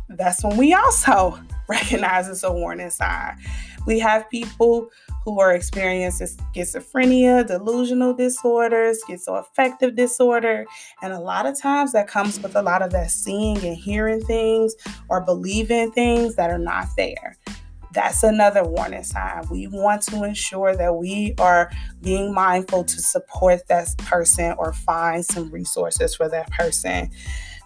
that's 0.07 0.43
when 0.43 0.55
we 0.55 0.73
also 0.73 1.37
recognize 1.69 2.27
it's 2.27 2.43
a 2.43 2.51
warning 2.51 2.89
sign. 2.89 3.37
We 3.85 3.99
have 3.99 4.29
people 4.29 4.89
who 5.25 5.39
are 5.39 5.53
experiencing 5.53 6.27
schizophrenia, 6.27 7.47
delusional 7.47 8.13
disorders, 8.13 8.99
schizoaffective 9.07 9.95
disorder. 9.95 10.65
And 11.01 11.13
a 11.13 11.19
lot 11.19 11.45
of 11.45 11.59
times 11.59 11.93
that 11.93 12.07
comes 12.07 12.41
with 12.41 12.55
a 12.55 12.61
lot 12.61 12.81
of 12.81 12.91
that 12.91 13.11
seeing 13.11 13.57
and 13.57 13.75
hearing 13.75 14.21
things 14.21 14.75
or 15.09 15.21
believing 15.21 15.91
things 15.91 16.35
that 16.35 16.49
are 16.49 16.57
not 16.57 16.87
there. 16.97 17.37
That's 17.93 18.23
another 18.23 18.63
warning 18.63 19.03
sign. 19.03 19.43
We 19.51 19.67
want 19.67 20.01
to 20.03 20.23
ensure 20.23 20.75
that 20.75 20.95
we 20.95 21.35
are 21.37 21.69
being 22.01 22.33
mindful 22.33 22.85
to 22.85 23.01
support 23.01 23.67
that 23.67 23.95
person 23.99 24.55
or 24.57 24.73
find 24.73 25.23
some 25.23 25.51
resources 25.51 26.15
for 26.15 26.27
that 26.29 26.49
person 26.51 27.11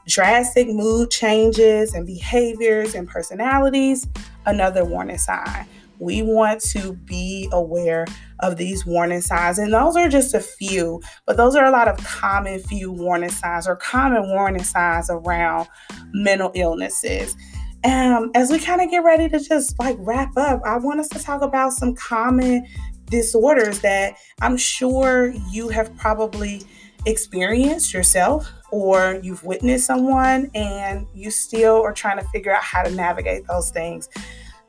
drastic 0.08 0.68
mood 0.70 1.12
changes 1.12 1.94
and 1.94 2.06
behaviors 2.06 2.96
and 2.96 3.08
personalities, 3.08 4.08
another 4.46 4.84
warning 4.84 5.18
sign 5.18 5.68
We 6.00 6.22
want 6.22 6.62
to 6.72 6.94
be 6.94 7.50
aware 7.52 8.06
of 8.40 8.58
these 8.58 8.86
warning 8.86 9.22
signs. 9.22 9.58
And 9.60 9.74
those 9.74 9.96
are 9.96 10.08
just 10.08 10.34
a 10.34 10.40
few, 10.40 11.02
but 11.26 11.38
those 11.38 11.56
are 11.56 11.66
a 11.66 11.72
lot 11.72 11.88
of 11.88 11.98
common 12.06 12.60
few 12.60 12.92
warning 12.92 13.30
signs 13.30 13.68
or 13.68 13.76
common 13.76 14.30
warning 14.30 14.64
signs 14.64 15.10
around 15.10 15.68
mental 16.14 16.52
illnesses. 16.54 17.36
Um, 17.84 18.32
as 18.36 18.52
we 18.52 18.60
kind 18.60 18.82
of 18.82 18.90
get 18.90 19.04
ready 19.04 19.30
to 19.30 19.40
just 19.40 19.78
like 19.80 19.98
wrap 20.00 20.36
up, 20.38 20.62
I 20.66 20.78
want 20.78 21.00
us 21.00 21.10
to 21.10 21.20
talk 21.20 21.42
about 21.42 21.74
some 21.74 21.96
common 21.96 22.66
disorders 23.10 23.80
that 23.80 24.18
I'm 24.42 24.58
sure 24.58 25.34
you 25.52 25.70
have 25.70 25.96
probably 25.98 26.64
experienced 27.08 27.94
yourself 27.94 28.52
or 28.70 29.20
you've 29.24 29.44
witnessed 29.44 29.86
someone 29.86 30.52
and 30.54 31.08
you 31.14 31.32
still 31.32 31.82
are 31.82 31.94
trying 31.94 32.18
to 32.18 32.28
figure 32.30 32.54
out 32.54 32.62
how 32.62 32.84
to 32.84 32.92
navigate 32.92 33.48
those 33.48 33.72
things 33.72 34.10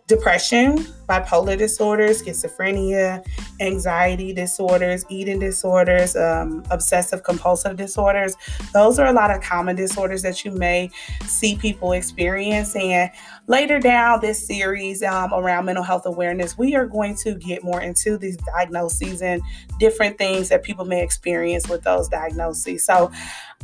depression, 0.09 0.79
bipolar 1.07 1.57
disorders, 1.57 2.23
schizophrenia, 2.23 3.25
anxiety 3.61 4.33
disorders, 4.33 5.05
eating 5.11 5.39
disorders, 5.39 6.17
um, 6.17 6.65
obsessive 6.71 7.23
compulsive 7.23 7.77
disorders. 7.77 8.35
Those 8.73 8.99
are 8.99 9.07
a 9.07 9.13
lot 9.13 9.31
of 9.31 9.43
common 9.43 9.77
disorders 9.77 10.23
that 10.23 10.45
you 10.45 10.51
may 10.51 10.91
see 11.25 11.57
people 11.57 11.93
experience. 11.93 12.75
And 12.75 13.11
later 13.47 13.79
down 13.79 14.21
this 14.21 14.47
series 14.47 15.03
um, 15.03 15.33
around 15.33 15.67
mental 15.67 15.85
health 15.85 16.07
awareness, 16.07 16.57
we 16.57 16.75
are 16.75 16.87
going 16.87 17.15
to 17.17 17.35
get 17.35 17.63
more 17.63 17.83
into 17.83 18.17
these 18.17 18.39
diagnoses 18.39 19.21
and 19.21 19.43
different 19.79 20.17
things 20.17 20.49
that 20.49 20.63
people 20.63 20.87
may 20.87 21.03
experience 21.03 21.69
with 21.69 21.83
those 21.83 22.09
diagnoses. 22.09 22.85
So 22.85 23.13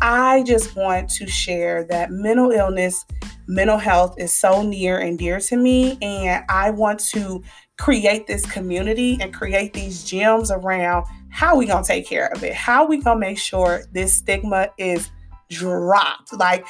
I 0.06 0.42
just 0.42 0.76
want 0.76 1.08
to 1.12 1.26
share 1.26 1.84
that 1.84 2.10
mental 2.10 2.50
illness 2.50 3.06
mental 3.46 3.78
health 3.78 4.16
is 4.18 4.34
so 4.34 4.62
near 4.62 4.98
and 4.98 5.18
dear 5.18 5.40
to 5.40 5.56
me. 5.56 5.96
And 6.02 6.44
I 6.50 6.70
want 6.72 7.00
to 7.12 7.42
create 7.78 8.26
this 8.26 8.44
community 8.44 9.16
and 9.18 9.32
create 9.32 9.72
these 9.72 10.04
gyms 10.04 10.50
around 10.50 11.06
how 11.30 11.56
we 11.56 11.64
gonna 11.64 11.86
take 11.86 12.06
care 12.06 12.30
of 12.34 12.44
it, 12.44 12.52
how 12.52 12.84
we 12.84 12.98
gonna 12.98 13.18
make 13.18 13.38
sure 13.38 13.84
this 13.92 14.12
stigma 14.12 14.68
is 14.76 15.10
dropped. 15.48 16.34
Like 16.34 16.66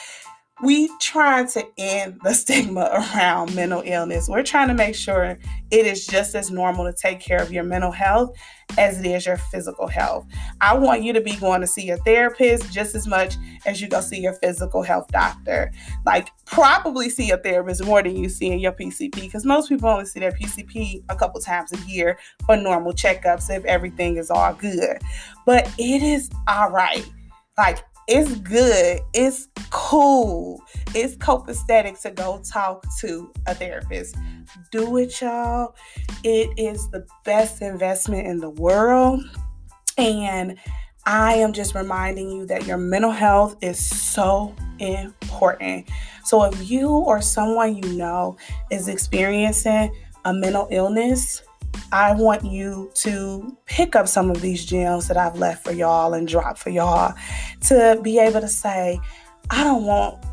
we 0.64 0.88
trying 0.98 1.46
to 1.48 1.64
end 1.76 2.18
the 2.24 2.32
stigma 2.32 2.90
around 3.14 3.54
mental 3.54 3.82
illness. 3.84 4.28
We're 4.28 4.42
trying 4.42 4.68
to 4.68 4.74
make 4.74 4.94
sure 4.94 5.38
it 5.70 5.86
is 5.86 6.06
just 6.06 6.34
as 6.34 6.50
normal 6.50 6.86
to 6.86 6.92
take 6.92 7.20
care 7.20 7.42
of 7.42 7.52
your 7.52 7.64
mental 7.64 7.92
health 7.92 8.34
as 8.78 8.98
it 8.98 9.06
is 9.06 9.26
your 9.26 9.36
physical 9.36 9.86
health. 9.86 10.26
I 10.60 10.74
want 10.74 11.02
you 11.02 11.12
to 11.12 11.20
be 11.20 11.36
going 11.36 11.60
to 11.60 11.66
see 11.66 11.90
a 11.90 11.98
therapist 11.98 12.72
just 12.72 12.94
as 12.94 13.06
much 13.06 13.36
as 13.66 13.80
you 13.80 13.88
go 13.88 14.00
see 14.00 14.20
your 14.20 14.32
physical 14.34 14.82
health 14.82 15.08
doctor. 15.08 15.70
Like 16.06 16.30
probably 16.46 17.10
see 17.10 17.30
a 17.30 17.36
therapist 17.36 17.84
more 17.84 18.02
than 18.02 18.16
you 18.16 18.30
see 18.30 18.50
in 18.50 18.58
your 18.58 18.72
PCP 18.72 19.14
because 19.14 19.44
most 19.44 19.68
people 19.68 19.88
only 19.90 20.06
see 20.06 20.20
their 20.20 20.32
PCP 20.32 21.04
a 21.10 21.16
couple 21.16 21.40
times 21.40 21.72
a 21.72 21.78
year 21.88 22.18
for 22.46 22.56
normal 22.56 22.92
checkups 22.92 23.54
if 23.54 23.64
everything 23.66 24.16
is 24.16 24.30
all 24.30 24.54
good. 24.54 24.98
But 25.44 25.70
it 25.78 26.02
is 26.02 26.30
all 26.48 26.70
right. 26.70 27.06
Like 27.58 27.84
it's 28.06 28.34
good. 28.36 29.00
It's 29.12 29.48
cool. 29.70 30.62
It's 30.94 31.16
copacetic 31.16 32.00
to 32.02 32.10
go 32.10 32.40
talk 32.44 32.84
to 33.00 33.32
a 33.46 33.54
therapist. 33.54 34.16
Do 34.70 34.96
it, 34.98 35.20
y'all. 35.20 35.74
It 36.22 36.50
is 36.58 36.88
the 36.90 37.06
best 37.24 37.62
investment 37.62 38.26
in 38.26 38.38
the 38.38 38.50
world. 38.50 39.24
And 39.96 40.58
I 41.06 41.34
am 41.34 41.52
just 41.52 41.74
reminding 41.74 42.30
you 42.30 42.46
that 42.46 42.66
your 42.66 42.78
mental 42.78 43.10
health 43.10 43.56
is 43.62 43.84
so 43.84 44.54
important. 44.78 45.88
So 46.24 46.44
if 46.44 46.70
you 46.70 46.88
or 46.88 47.20
someone 47.20 47.76
you 47.76 47.92
know 47.94 48.36
is 48.70 48.88
experiencing 48.88 49.94
a 50.24 50.32
mental 50.32 50.68
illness, 50.70 51.42
I 51.92 52.14
want 52.14 52.44
you 52.44 52.90
to 52.96 53.56
pick 53.66 53.94
up 53.94 54.08
some 54.08 54.30
of 54.30 54.40
these 54.40 54.64
gems 54.64 55.08
that 55.08 55.16
I've 55.16 55.38
left 55.38 55.64
for 55.64 55.72
y'all 55.72 56.14
and 56.14 56.26
drop 56.26 56.58
for 56.58 56.70
y'all 56.70 57.14
to 57.68 57.98
be 58.02 58.18
able 58.18 58.40
to 58.40 58.48
say, 58.48 59.00
I 59.50 59.64
don't 59.64 59.84
want 59.84 60.24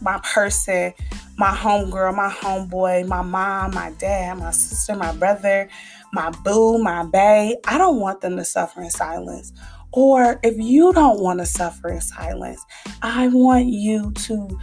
my 0.00 0.20
person, 0.22 0.92
my 1.36 1.50
homegirl, 1.50 2.14
my 2.14 2.30
homeboy, 2.30 3.06
my 3.06 3.22
mom, 3.22 3.74
my 3.74 3.90
dad, 3.98 4.38
my 4.38 4.50
sister, 4.50 4.94
my 4.94 5.12
brother, 5.12 5.68
my 6.12 6.30
boo, 6.44 6.78
my 6.78 7.04
bae. 7.04 7.54
I 7.66 7.78
don't 7.78 8.00
want 8.00 8.20
them 8.20 8.36
to 8.36 8.44
suffer 8.44 8.82
in 8.82 8.90
silence. 8.90 9.52
Or 9.92 10.38
if 10.42 10.56
you 10.58 10.92
don't 10.92 11.20
want 11.20 11.40
to 11.40 11.46
suffer 11.46 11.88
in 11.88 12.00
silence, 12.00 12.64
I 13.02 13.28
want 13.28 13.66
you 13.66 14.12
to 14.12 14.58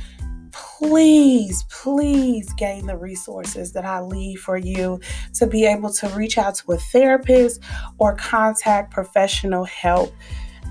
please, 0.77 1.63
please 1.69 2.51
gain 2.53 2.85
the 2.85 2.97
resources 2.97 3.71
that 3.73 3.85
I 3.85 4.01
leave 4.01 4.41
for 4.41 4.57
you 4.57 4.99
to 5.35 5.47
be 5.47 5.65
able 5.65 5.91
to 5.93 6.09
reach 6.09 6.38
out 6.38 6.55
to 6.55 6.73
a 6.73 6.77
therapist 6.77 7.61
or 7.97 8.15
contact 8.15 8.91
professional 8.91 9.63
help 9.63 10.13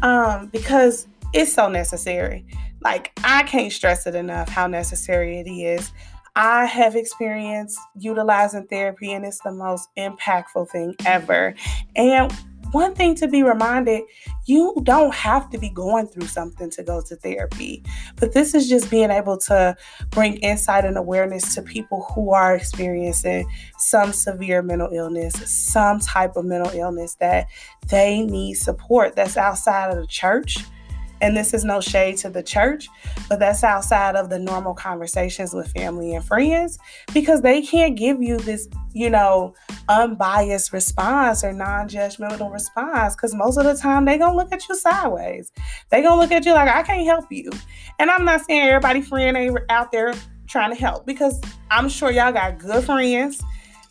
um, 0.02 0.48
because 0.48 1.06
it's 1.32 1.52
so 1.52 1.68
necessary. 1.68 2.46
Like, 2.82 3.12
I 3.24 3.44
can't 3.44 3.72
stress 3.72 4.06
it 4.06 4.14
enough 4.14 4.48
how 4.48 4.66
necessary 4.66 5.38
it 5.38 5.48
is. 5.48 5.90
I 6.36 6.66
have 6.66 6.96
experienced 6.96 7.78
utilizing 7.96 8.66
therapy, 8.66 9.12
and 9.12 9.24
it's 9.24 9.40
the 9.40 9.52
most 9.52 9.88
impactful 9.96 10.68
thing 10.68 10.94
ever. 11.06 11.54
And 11.96 12.32
one 12.74 12.92
thing 12.92 13.14
to 13.14 13.28
be 13.28 13.42
reminded 13.44 14.02
you 14.46 14.74
don't 14.82 15.14
have 15.14 15.48
to 15.50 15.58
be 15.58 15.70
going 15.70 16.08
through 16.08 16.26
something 16.26 16.68
to 16.70 16.82
go 16.82 17.00
to 17.00 17.14
therapy. 17.16 17.82
But 18.16 18.32
this 18.32 18.52
is 18.52 18.68
just 18.68 18.90
being 18.90 19.10
able 19.10 19.38
to 19.38 19.76
bring 20.10 20.38
insight 20.38 20.84
and 20.84 20.98
awareness 20.98 21.54
to 21.54 21.62
people 21.62 22.04
who 22.14 22.32
are 22.32 22.56
experiencing 22.56 23.48
some 23.78 24.12
severe 24.12 24.60
mental 24.60 24.90
illness, 24.92 25.34
some 25.50 26.00
type 26.00 26.36
of 26.36 26.44
mental 26.44 26.72
illness 26.78 27.14
that 27.20 27.46
they 27.86 28.22
need 28.22 28.54
support 28.54 29.14
that's 29.14 29.36
outside 29.36 29.90
of 29.90 29.96
the 29.96 30.06
church 30.08 30.58
and 31.24 31.34
this 31.34 31.54
is 31.54 31.64
no 31.64 31.80
shade 31.80 32.18
to 32.18 32.28
the 32.28 32.42
church, 32.42 32.86
but 33.30 33.38
that's 33.38 33.64
outside 33.64 34.14
of 34.14 34.28
the 34.28 34.38
normal 34.38 34.74
conversations 34.74 35.54
with 35.54 35.72
family 35.72 36.14
and 36.14 36.22
friends 36.22 36.78
because 37.14 37.40
they 37.40 37.62
can't 37.62 37.96
give 37.96 38.22
you 38.22 38.36
this, 38.36 38.68
you 38.92 39.08
know, 39.08 39.54
unbiased 39.88 40.74
response 40.74 41.42
or 41.42 41.50
non-judgmental 41.54 42.52
response 42.52 43.16
because 43.16 43.34
most 43.34 43.56
of 43.56 43.64
the 43.64 43.74
time 43.74 44.04
they 44.04 44.18
gonna 44.18 44.36
look 44.36 44.52
at 44.52 44.68
you 44.68 44.74
sideways. 44.74 45.50
They 45.88 46.02
gonna 46.02 46.20
look 46.20 46.30
at 46.30 46.44
you 46.44 46.52
like 46.52 46.68
I 46.68 46.82
can't 46.82 47.06
help 47.06 47.32
you. 47.32 47.50
And 47.98 48.10
I'm 48.10 48.26
not 48.26 48.44
saying 48.44 48.60
everybody 48.60 49.00
friend 49.00 49.34
ain't 49.34 49.58
out 49.70 49.92
there 49.92 50.12
trying 50.46 50.74
to 50.74 50.76
help 50.78 51.06
because 51.06 51.40
I'm 51.70 51.88
sure 51.88 52.10
y'all 52.10 52.32
got 52.32 52.58
good 52.58 52.84
friends. 52.84 53.42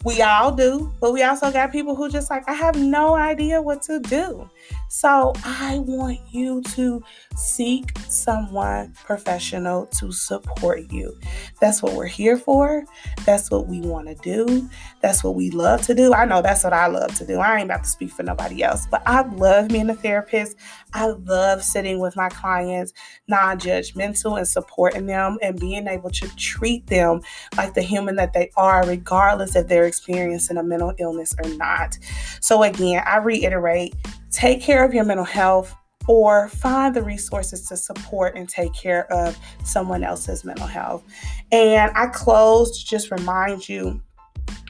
We 0.05 0.21
all 0.21 0.51
do, 0.51 0.93
but 0.99 1.13
we 1.13 1.23
also 1.23 1.51
got 1.51 1.71
people 1.71 1.95
who 1.95 2.09
just 2.09 2.29
like, 2.29 2.47
I 2.47 2.53
have 2.53 2.75
no 2.75 3.15
idea 3.15 3.59
what 3.59 3.81
to 3.83 3.99
do. 4.01 4.47
So 4.89 5.33
I 5.43 5.79
want 5.79 6.19
you 6.29 6.61
to 6.61 7.03
seek 7.35 7.97
someone 8.07 8.93
professional 9.03 9.87
to 9.87 10.11
support 10.11 10.91
you. 10.91 11.17
That's 11.59 11.81
what 11.81 11.93
we're 11.93 12.05
here 12.05 12.37
for. 12.37 12.85
That's 13.25 13.49
what 13.49 13.67
we 13.67 13.81
want 13.81 14.07
to 14.07 14.15
do. 14.15 14.69
That's 15.01 15.23
what 15.23 15.35
we 15.35 15.49
love 15.49 15.81
to 15.87 15.95
do. 15.95 16.13
I 16.13 16.25
know 16.25 16.41
that's 16.41 16.63
what 16.63 16.73
I 16.73 16.87
love 16.87 17.15
to 17.15 17.25
do. 17.25 17.39
I 17.39 17.55
ain't 17.57 17.65
about 17.65 17.83
to 17.85 17.89
speak 17.89 18.11
for 18.11 18.23
nobody 18.23 18.61
else, 18.61 18.85
but 18.85 19.01
I 19.05 19.23
love 19.23 19.69
being 19.69 19.89
a 19.89 19.95
therapist. 19.95 20.57
I 20.93 21.07
love 21.07 21.63
sitting 21.63 21.99
with 21.99 22.15
my 22.15 22.29
clients, 22.29 22.93
non 23.27 23.59
judgmental, 23.59 24.37
and 24.37 24.47
supporting 24.47 25.07
them 25.07 25.37
and 25.41 25.59
being 25.59 25.87
able 25.87 26.11
to 26.11 26.35
treat 26.35 26.85
them 26.87 27.21
like 27.57 27.73
the 27.73 27.81
human 27.81 28.15
that 28.17 28.33
they 28.33 28.51
are, 28.55 28.85
regardless 28.85 29.55
if 29.55 29.67
they're 29.67 29.85
experiencing 29.85 30.57
a 30.57 30.63
mental 30.63 30.93
illness 30.99 31.35
or 31.43 31.49
not. 31.55 31.97
So, 32.41 32.63
again, 32.63 33.03
I 33.05 33.17
reiterate 33.17 33.95
take 34.33 34.61
care 34.61 34.83
of 34.83 34.93
your 34.93 35.05
mental 35.05 35.25
health 35.25 35.73
or 36.07 36.49
find 36.49 36.93
the 36.95 37.01
resources 37.01 37.67
to 37.69 37.77
support 37.77 38.35
and 38.35 38.49
take 38.49 38.73
care 38.73 39.11
of 39.11 39.37
someone 39.63 40.03
else's 40.03 40.43
mental 40.43 40.67
health. 40.67 41.03
And 41.51 41.91
I 41.95 42.07
close 42.07 42.79
to 42.79 42.85
just 42.85 43.11
remind 43.11 43.69
you 43.69 44.01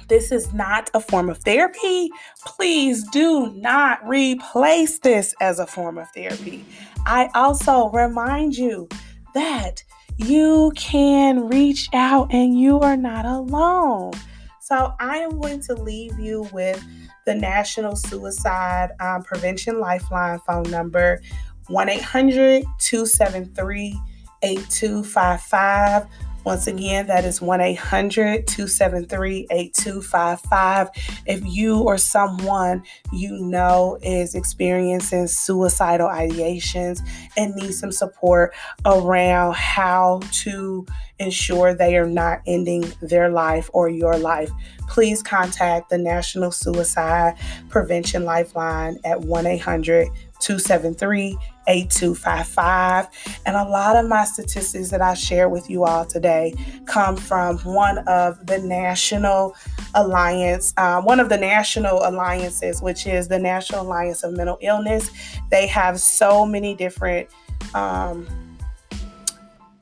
this 0.10 0.32
is 0.32 0.54
not 0.54 0.92
a 0.94 1.00
form 1.00 1.30
of 1.30 1.40
therapy. 1.40 2.10
Please 2.46 3.08
do 3.10 3.52
not 3.54 4.06
replace 4.08 5.00
this 5.00 5.34
as 5.42 5.60
a 5.60 5.66
form 5.66 5.98
of 5.98 6.08
therapy. 6.12 6.66
I 7.06 7.30
also 7.34 7.90
remind 7.90 8.56
you 8.56 8.88
that 9.34 9.84
you 10.18 10.72
can 10.76 11.48
reach 11.48 11.90
out 11.94 12.32
and 12.32 12.60
you 12.60 12.80
are 12.82 12.98
not 12.98 13.26
alone. 13.26 14.12
So 14.60 14.94
I 15.00 15.18
am 15.18 15.40
going 15.42 15.62
to 15.62 15.74
leave 15.74 16.20
you 16.20 16.48
with 16.54 16.84
the 17.26 17.36
National 17.36 17.96
Suicide 17.96 18.90
um, 19.00 19.24
Prevention 19.24 19.80
Lifeline 19.80 20.40
phone 20.40 20.70
number 20.70 21.22
1 21.68 21.90
800 21.90 22.64
273 22.80 24.00
8255. 24.42 26.08
Once 26.46 26.68
again, 26.68 27.08
that 27.08 27.24
is 27.24 27.42
1 27.42 27.62
800 27.62 28.46
273 28.48 29.48
8255. 29.50 30.90
If 31.26 31.42
you 31.46 31.80
or 31.80 31.98
someone 31.98 32.84
you 33.14 33.38
know 33.40 33.98
is 34.02 34.36
experiencing 34.36 35.28
suicidal 35.28 36.10
ideations 36.10 37.00
and 37.38 37.56
needs 37.56 37.80
some 37.80 37.92
support 37.92 38.54
around 38.86 39.56
how 39.56 40.20
to 40.32 40.86
ensure 41.20 41.74
they 41.74 41.96
are 41.96 42.08
not 42.08 42.42
ending 42.46 42.92
their 43.02 43.30
life 43.30 43.70
or 43.74 43.88
your 43.88 44.18
life, 44.18 44.50
please 44.90 45.24
contact 45.24 45.90
the 45.90 45.98
National 45.98 46.52
Suicide 46.52 47.36
Prevention 47.70 48.26
Lifeline 48.26 48.98
at 49.06 49.22
1 49.22 49.46
800 49.46 50.10
273 50.44 51.38
8255. 51.68 53.08
And 53.46 53.56
a 53.56 53.64
lot 53.64 53.96
of 53.96 54.08
my 54.08 54.26
statistics 54.26 54.90
that 54.90 55.02
I 55.02 55.14
share 55.14 55.48
with 55.48 55.70
you 55.70 55.86
all 55.86 56.06
today 56.06 56.54
come 56.86 57.16
from 57.16 57.58
one 57.60 58.00
of 58.00 58.46
the 58.46 58.60
national 58.60 59.56
alliance, 59.96 60.74
uh, 60.78 61.02
one 61.02 61.20
of 61.20 61.30
the 61.30 61.38
national 61.38 62.06
alliances, 62.06 62.82
which 62.82 63.08
is 63.08 63.30
the 63.30 63.40
National 63.40 63.82
Alliance 63.82 64.24
of 64.24 64.34
Mental 64.34 64.58
Illness. 64.62 65.10
They 65.50 65.68
have 65.68 66.00
so 66.00 66.46
many 66.46 66.76
different. 66.76 67.30
Um, 67.74 68.28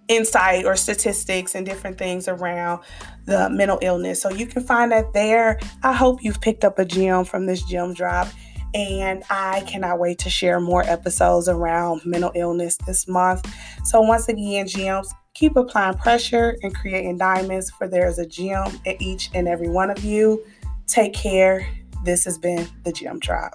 insight 0.08 0.66
or 0.66 0.76
statistics 0.76 1.56
and 1.56 1.66
different 1.66 1.98
things 1.98 2.28
around 2.28 2.82
the 3.26 3.50
mental 3.50 3.80
illness. 3.82 4.22
So 4.22 4.30
you 4.30 4.46
can 4.46 4.62
find 4.62 4.92
that 4.92 5.14
there. 5.14 5.58
I 5.84 5.94
hope 5.94 6.22
you've 6.22 6.42
picked 6.42 6.66
up 6.66 6.78
a 6.80 6.86
gem 6.86 7.24
from 7.24 7.46
this 7.46 7.64
gem 7.64 7.94
drop 7.94 8.28
and 8.74 9.24
I 9.30 9.62
cannot 9.62 10.00
wait 10.00 10.20
to 10.20 10.30
share 10.30 10.60
more 10.60 10.84
episodes 10.84 11.50
around 11.50 12.06
mental 12.06 12.32
illness 12.36 12.78
this 12.86 13.08
month. 13.08 13.46
So, 13.84 14.02
once 14.02 14.28
again, 14.30 14.68
gems, 14.68 15.14
keep 15.34 15.56
applying 15.56 15.98
pressure 15.98 16.58
and 16.64 16.74
creating 16.74 17.18
diamonds, 17.18 17.70
for 17.72 17.88
there 17.88 18.08
is 18.08 18.20
a 18.20 18.26
gem 18.26 18.80
in 18.86 19.02
each 19.02 19.30
and 19.34 19.48
every 19.48 19.70
one 19.70 19.90
of 19.90 20.04
you. 20.04 20.44
Take 20.88 21.14
care. 21.14 21.68
This 22.04 22.26
has 22.26 22.38
been 22.38 22.68
the 22.84 22.92
Gem 22.92 23.20
Tribe. 23.20 23.54